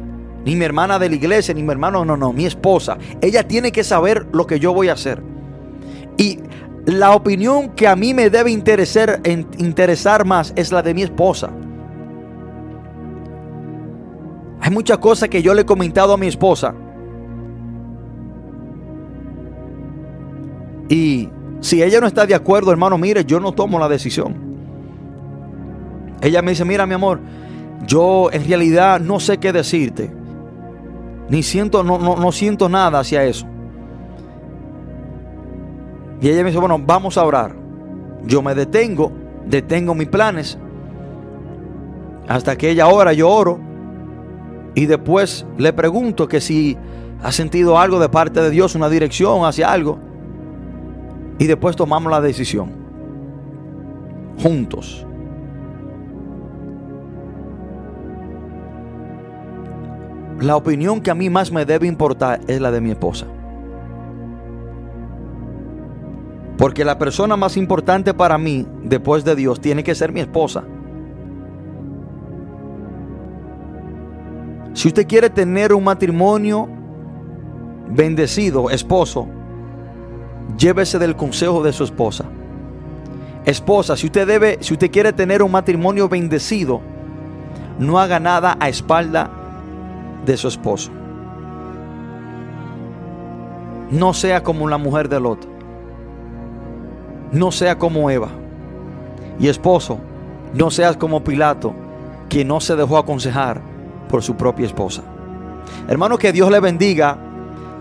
[0.44, 3.72] ni mi hermana de la iglesia ni mi hermano no no mi esposa ella tiene
[3.72, 5.22] que saber lo que yo voy a hacer
[6.16, 6.38] y
[6.84, 11.50] la opinión que a mí me debe interesar, interesar más es la de mi esposa
[14.62, 16.72] hay muchas cosas que yo le he comentado a mi esposa.
[20.88, 21.28] Y
[21.58, 24.51] si ella no está de acuerdo, hermano, mire, yo no tomo la decisión.
[26.22, 27.20] Ella me dice, mira mi amor,
[27.84, 30.10] yo en realidad no sé qué decirte.
[31.28, 33.46] Ni siento, no, no, no siento nada hacia eso.
[36.20, 37.56] Y ella me dice, bueno, vamos a orar.
[38.24, 39.10] Yo me detengo,
[39.44, 40.56] detengo mis planes.
[42.28, 43.58] Hasta que ella ora, yo oro.
[44.76, 46.78] Y después le pregunto que si
[47.20, 49.98] ha sentido algo de parte de Dios, una dirección hacia algo.
[51.40, 52.70] Y después tomamos la decisión.
[54.40, 55.04] Juntos.
[60.42, 63.26] La opinión que a mí más me debe importar es la de mi esposa.
[66.58, 70.64] Porque la persona más importante para mí, después de Dios, tiene que ser mi esposa.
[74.72, 76.68] Si usted quiere tener un matrimonio
[77.90, 79.28] bendecido, esposo,
[80.58, 82.24] llévese del consejo de su esposa.
[83.44, 86.80] Esposa, si usted debe, si usted quiere tener un matrimonio bendecido,
[87.78, 89.41] no haga nada a espalda
[90.24, 90.90] de su esposo.
[93.90, 95.46] No sea como la mujer de Lot.
[97.32, 98.28] No sea como Eva.
[99.38, 99.98] Y esposo,
[100.54, 101.74] no seas como Pilato,
[102.28, 103.60] que no se dejó aconsejar
[104.08, 105.02] por su propia esposa.
[105.88, 107.18] Hermano, que Dios le bendiga,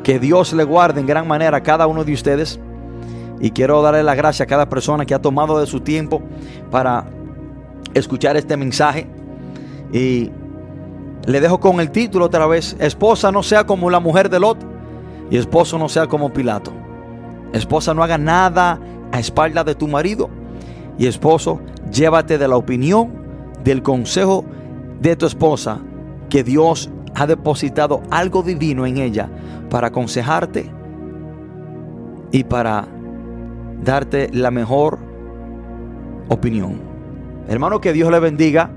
[0.04, 2.60] que Dios le guarde en gran manera a cada uno de ustedes.
[3.40, 6.22] Y quiero darle la gracia a cada persona que ha tomado de su tiempo
[6.70, 7.06] para
[7.94, 9.08] escuchar este mensaje.
[9.92, 10.32] Y
[11.26, 14.58] le dejo con el título otra vez, esposa no sea como la mujer de Lot
[15.30, 16.72] y esposo no sea como Pilato.
[17.54, 18.80] Esposa no haga nada
[19.12, 20.30] a espalda de tu marido
[20.98, 21.62] y esposo
[21.92, 23.12] llévate de la opinión,
[23.64, 24.46] del consejo
[25.00, 25.80] de tu esposa
[26.30, 29.30] que Dios ha depositado algo divino en ella
[29.70, 30.72] para aconsejarte
[32.32, 32.88] y para
[33.84, 35.00] darte la mejor
[36.30, 36.80] opinión.
[37.48, 38.72] Hermano, que Dios le bendiga,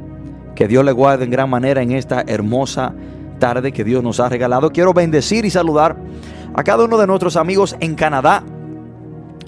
[0.55, 2.95] que Dios le guarde en gran manera en esta hermosa
[3.39, 4.71] tarde que Dios nos ha regalado.
[4.71, 5.97] Quiero bendecir y saludar
[6.55, 8.45] a cada uno de nuestros amigos en Canadá,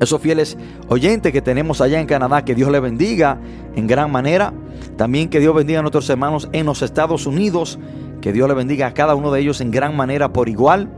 [0.01, 3.39] esos fieles oyentes que tenemos allá en Canadá, que Dios le bendiga
[3.75, 4.53] en gran manera.
[4.97, 7.79] También que Dios bendiga a nuestros hermanos en los Estados Unidos.
[8.21, 10.89] Que Dios le bendiga a cada uno de ellos en gran manera por igual.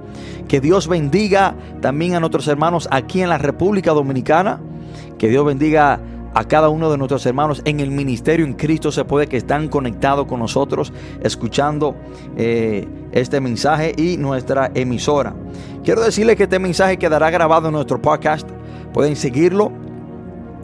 [0.49, 4.61] Que Dios bendiga también a nuestros hermanos aquí en la República Dominicana.
[5.19, 6.01] Que Dios bendiga
[6.35, 9.68] a cada uno de nuestros hermanos en el ministerio en Cristo se puede que están
[9.68, 11.97] conectados con nosotros escuchando
[12.37, 15.35] eh, este mensaje y nuestra emisora.
[15.83, 18.49] Quiero decirle que este mensaje quedará grabado en nuestro podcast.
[18.93, 19.72] Pueden seguirlo.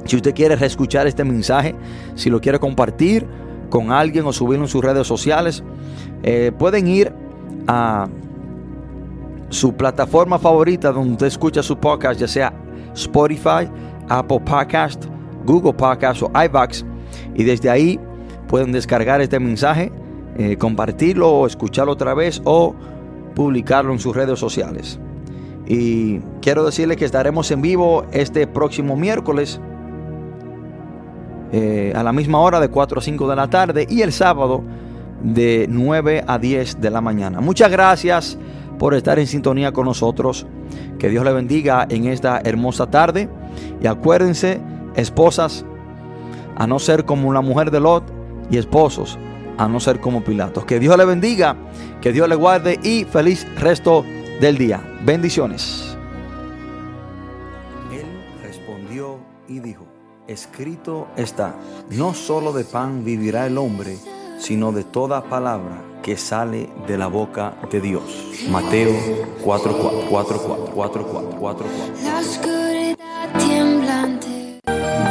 [0.05, 1.75] Si usted quiere reescuchar este mensaje,
[2.15, 3.27] si lo quiere compartir
[3.71, 5.65] con alguien o subirlo en sus redes sociales,
[6.23, 7.13] eh, pueden ir
[7.67, 8.07] a
[9.49, 12.53] su plataforma favorita donde usted escucha su podcast, ya sea
[12.95, 13.69] Spotify,
[14.09, 15.07] Apple Podcast,
[15.45, 16.85] Google Podcast o iVax.
[17.35, 18.01] Y desde ahí
[18.49, 19.93] pueden descargar este mensaje,
[20.37, 22.75] eh, compartirlo o escucharlo otra vez o
[23.35, 24.99] publicarlo en sus redes sociales.
[25.67, 29.61] Y quiero decirles que estaremos en vivo este próximo miércoles
[31.53, 34.63] eh, a la misma hora de 4 a 5 de la tarde y el sábado
[35.23, 37.41] de 9 a 10 de la mañana.
[37.41, 38.37] Muchas gracias
[38.79, 40.47] por estar en sintonía con nosotros.
[40.99, 43.29] Que Dios le bendiga en esta hermosa tarde.
[43.81, 44.61] Y acuérdense,
[44.97, 45.65] esposas,
[46.57, 48.05] a no ser como la mujer de Lot
[48.51, 49.19] y esposos,
[49.59, 50.65] a no ser como Pilatos.
[50.65, 51.57] Que Dios le bendiga,
[52.01, 54.05] que Dios le guarde y feliz resto
[54.41, 54.83] del día.
[55.05, 55.97] Bendiciones.
[57.93, 58.07] Él
[58.43, 59.19] respondió
[59.49, 59.85] y dijo,
[60.27, 61.55] escrito está,
[61.91, 63.97] no solo de pan vivirá el hombre,
[64.39, 68.03] sino de toda palabra que sale de la boca de Dios.
[68.51, 68.93] Mateo
[69.43, 71.67] 4, 4, 4, 4, 4, 4, 4,
[73.35, 73.74] 4.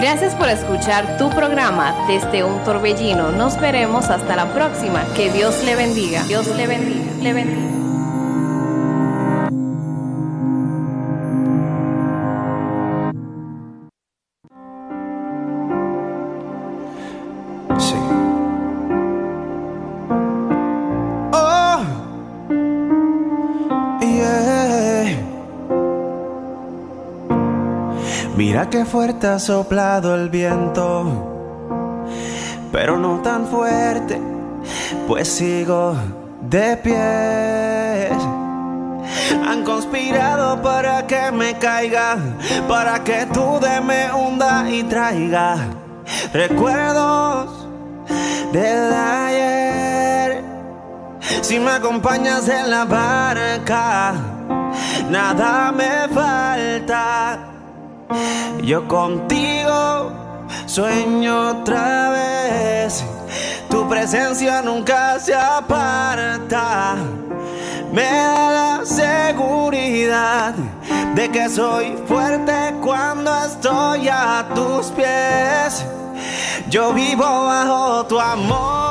[0.03, 3.31] Gracias por escuchar tu programa desde un torbellino.
[3.31, 5.05] Nos veremos hasta la próxima.
[5.15, 6.25] Que Dios le bendiga.
[6.25, 7.13] Dios le bendiga.
[7.21, 7.82] Le bendiga.
[28.35, 32.07] Mira qué fuerte ha soplado el viento,
[32.71, 34.19] pero no tan fuerte,
[35.07, 35.95] pues sigo
[36.41, 38.09] de pie.
[39.47, 42.17] Han conspirado para que me caiga,
[42.67, 45.57] para que tú de me hunda y traiga
[46.33, 47.67] recuerdos
[48.51, 50.43] del ayer.
[51.41, 54.13] Si me acompañas en la barca,
[55.11, 57.52] nada me falta.
[58.61, 60.11] Yo contigo
[60.65, 63.03] sueño otra vez.
[63.69, 66.95] Tu presencia nunca se aparta.
[67.91, 70.53] Me da la seguridad
[71.15, 75.85] de que soy fuerte cuando estoy a tus pies.
[76.69, 78.83] Yo vivo bajo tu amor.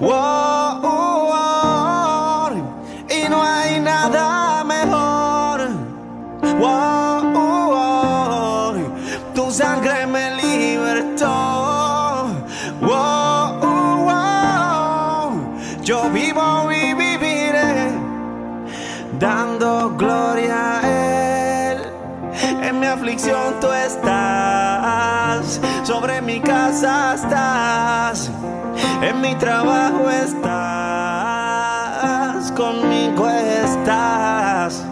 [0.00, 0.85] y
[23.06, 25.60] aflicción tú estás.
[25.84, 28.32] Sobre mi casa estás,
[29.00, 30.50] en mi trabajo estás,
[32.50, 34.84] conmigo estás,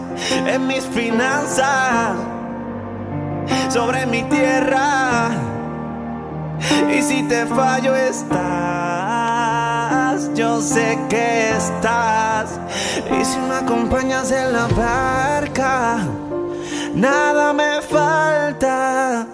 [0.46, 2.14] en mis finanzas,
[3.68, 5.30] sobre mi tierra.
[6.96, 8.40] Y si te fallo estás,
[10.34, 12.60] yo sé que estás.
[13.10, 15.98] Y si me acompañas en la barca,
[16.94, 19.26] nada me falta.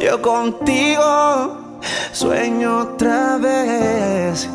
[0.00, 1.64] Yo contigo
[2.12, 4.48] sueño otra vez.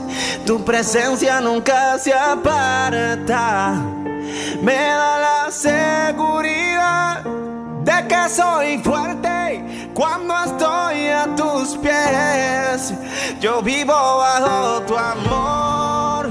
[0.46, 3.74] Tu presencia nunca se aparta.
[4.62, 7.24] Me da la seguridad
[7.84, 12.94] de que soy fuerte cuando estoy a tus pies.
[13.40, 16.30] Yo vivo bajo tu amor.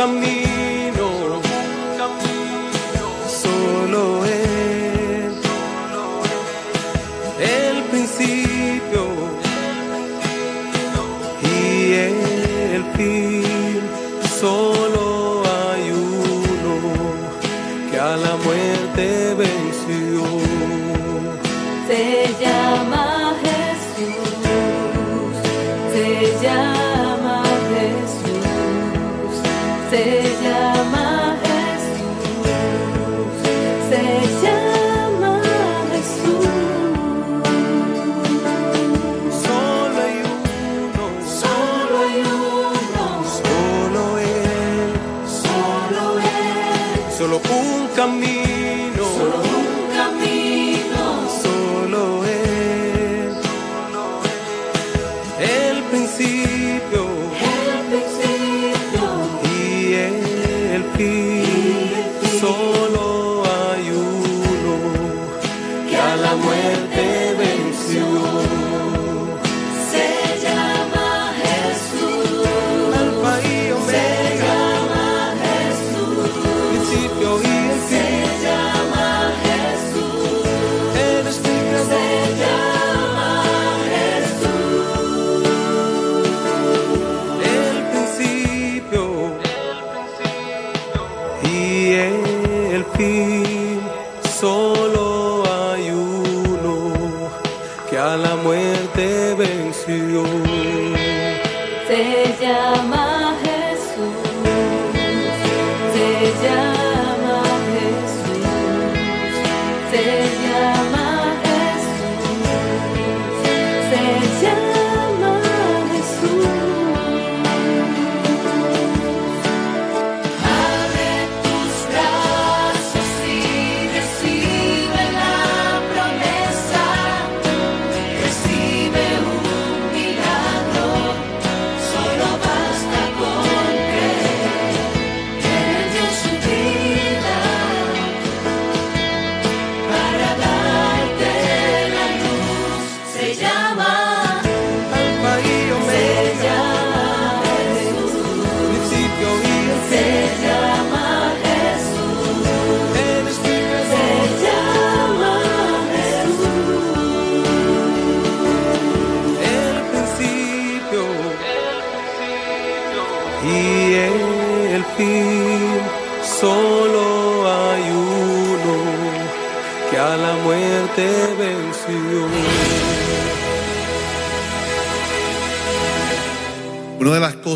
[0.00, 0.39] Camino,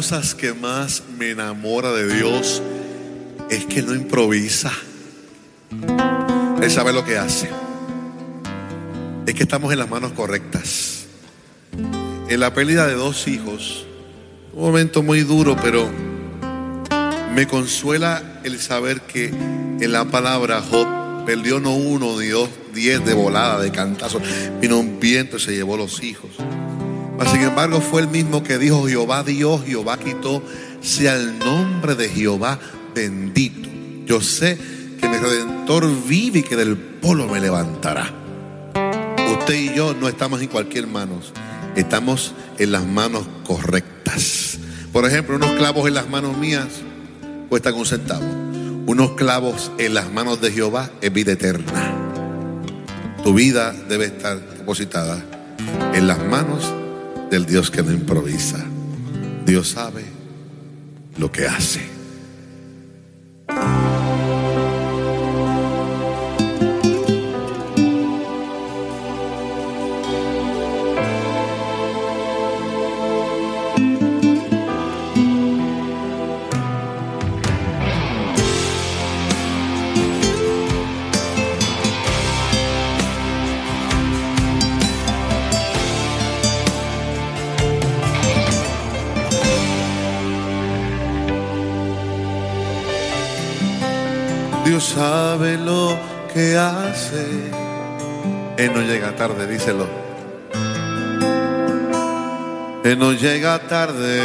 [0.04, 2.60] cosas que más me enamora de Dios
[3.48, 4.70] es que no improvisa.
[6.60, 7.48] Él sabe lo que hace.
[9.26, 11.06] Es que estamos en las manos correctas.
[12.28, 13.86] En la pérdida de dos hijos,
[14.52, 15.90] un momento muy duro, pero
[17.34, 23.02] me consuela el saber que en la palabra Job perdió no uno ni dos, diez
[23.06, 24.20] de volada, de cantazo.
[24.60, 26.32] Vino un viento y se llevó los hijos.
[27.18, 30.42] Mas, sin embargo, fue el mismo que dijo Jehová Dios, Jehová quitó,
[30.80, 32.58] sea el nombre de Jehová
[32.94, 33.68] bendito.
[34.06, 34.58] Yo sé
[35.00, 38.12] que mi redentor vive y que del polvo me levantará.
[39.38, 41.32] Usted y yo no estamos en cualquier manos,
[41.76, 44.58] estamos en las manos correctas.
[44.92, 46.68] Por ejemplo, unos clavos en las manos mías
[47.48, 48.24] cuestan un centavo.
[48.86, 51.94] Unos clavos en las manos de Jehová es vida eterna.
[53.22, 55.24] Tu vida debe estar depositada
[55.94, 56.70] en las manos
[57.34, 58.64] del Dios que no improvisa.
[59.44, 60.04] Dios sabe
[61.18, 61.80] lo que hace.
[95.34, 95.98] Sabe lo
[96.32, 97.26] que hace.
[98.56, 99.86] Él no llega tarde, díselo.
[102.84, 104.22] Él no llega tarde.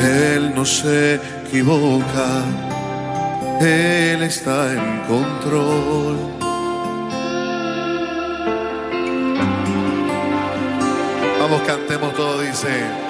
[0.00, 2.28] Él no se equivoca.
[3.60, 6.16] Él está en control.
[11.38, 13.05] Vamos, cantemos todo, dice.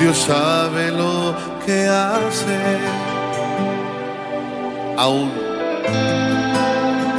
[0.00, 1.34] Dios sabe lo
[1.64, 2.58] que hace.
[4.96, 5.30] Aún,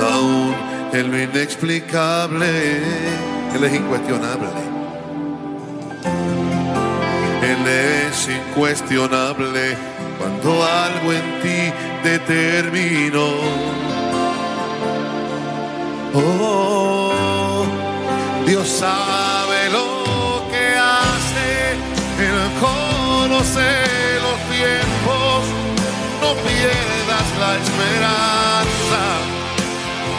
[0.02, 0.56] aún
[0.94, 2.48] en lo inexplicable,
[3.54, 4.48] Él es incuestionable.
[7.42, 9.78] Él es incuestionable
[10.18, 11.74] cuando algo en ti
[12.04, 13.30] determinó.
[16.14, 17.66] Oh,
[18.46, 19.25] Dios sabe
[23.36, 25.44] conoce los tiempos,
[26.22, 29.02] no pierdas la esperanza,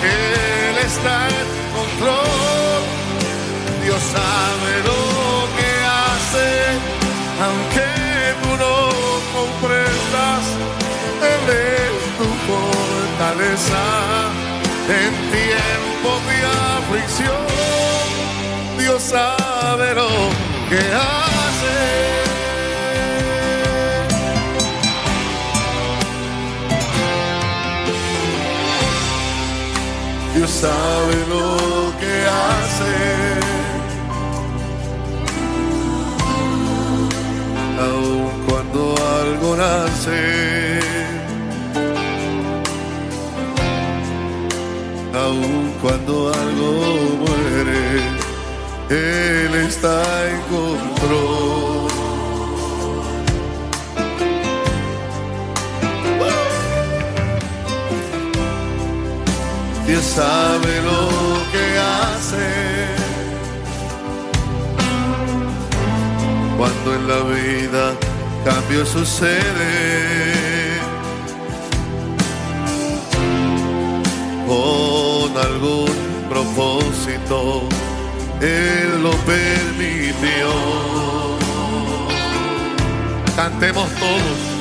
[0.02, 2.82] Él está en control,
[3.84, 5.02] Dios sabe lo
[5.56, 5.70] que
[6.04, 6.48] hace,
[7.46, 7.88] aunque
[8.42, 8.74] tú no
[9.36, 10.44] comprendas,
[11.32, 13.84] Él es tu fortaleza
[14.88, 16.36] en tiempos de
[16.76, 17.46] aflicción.
[18.78, 20.08] Dios sabe lo
[20.68, 22.26] que hace.
[30.47, 32.94] Sabe lo que hace.
[37.80, 40.80] Aun cuando algo nace.
[45.14, 46.70] Aun cuando algo
[47.22, 47.84] muere,
[48.88, 51.65] Él está en control.
[60.07, 61.02] Sabe lo
[61.52, 62.46] que hace
[66.57, 67.84] cuando en la vida
[68.44, 70.16] cambio sucede.
[74.46, 75.90] con algún
[76.28, 77.68] propósito,
[78.40, 80.48] Él lo permitió.
[83.34, 84.55] Cantemos todos.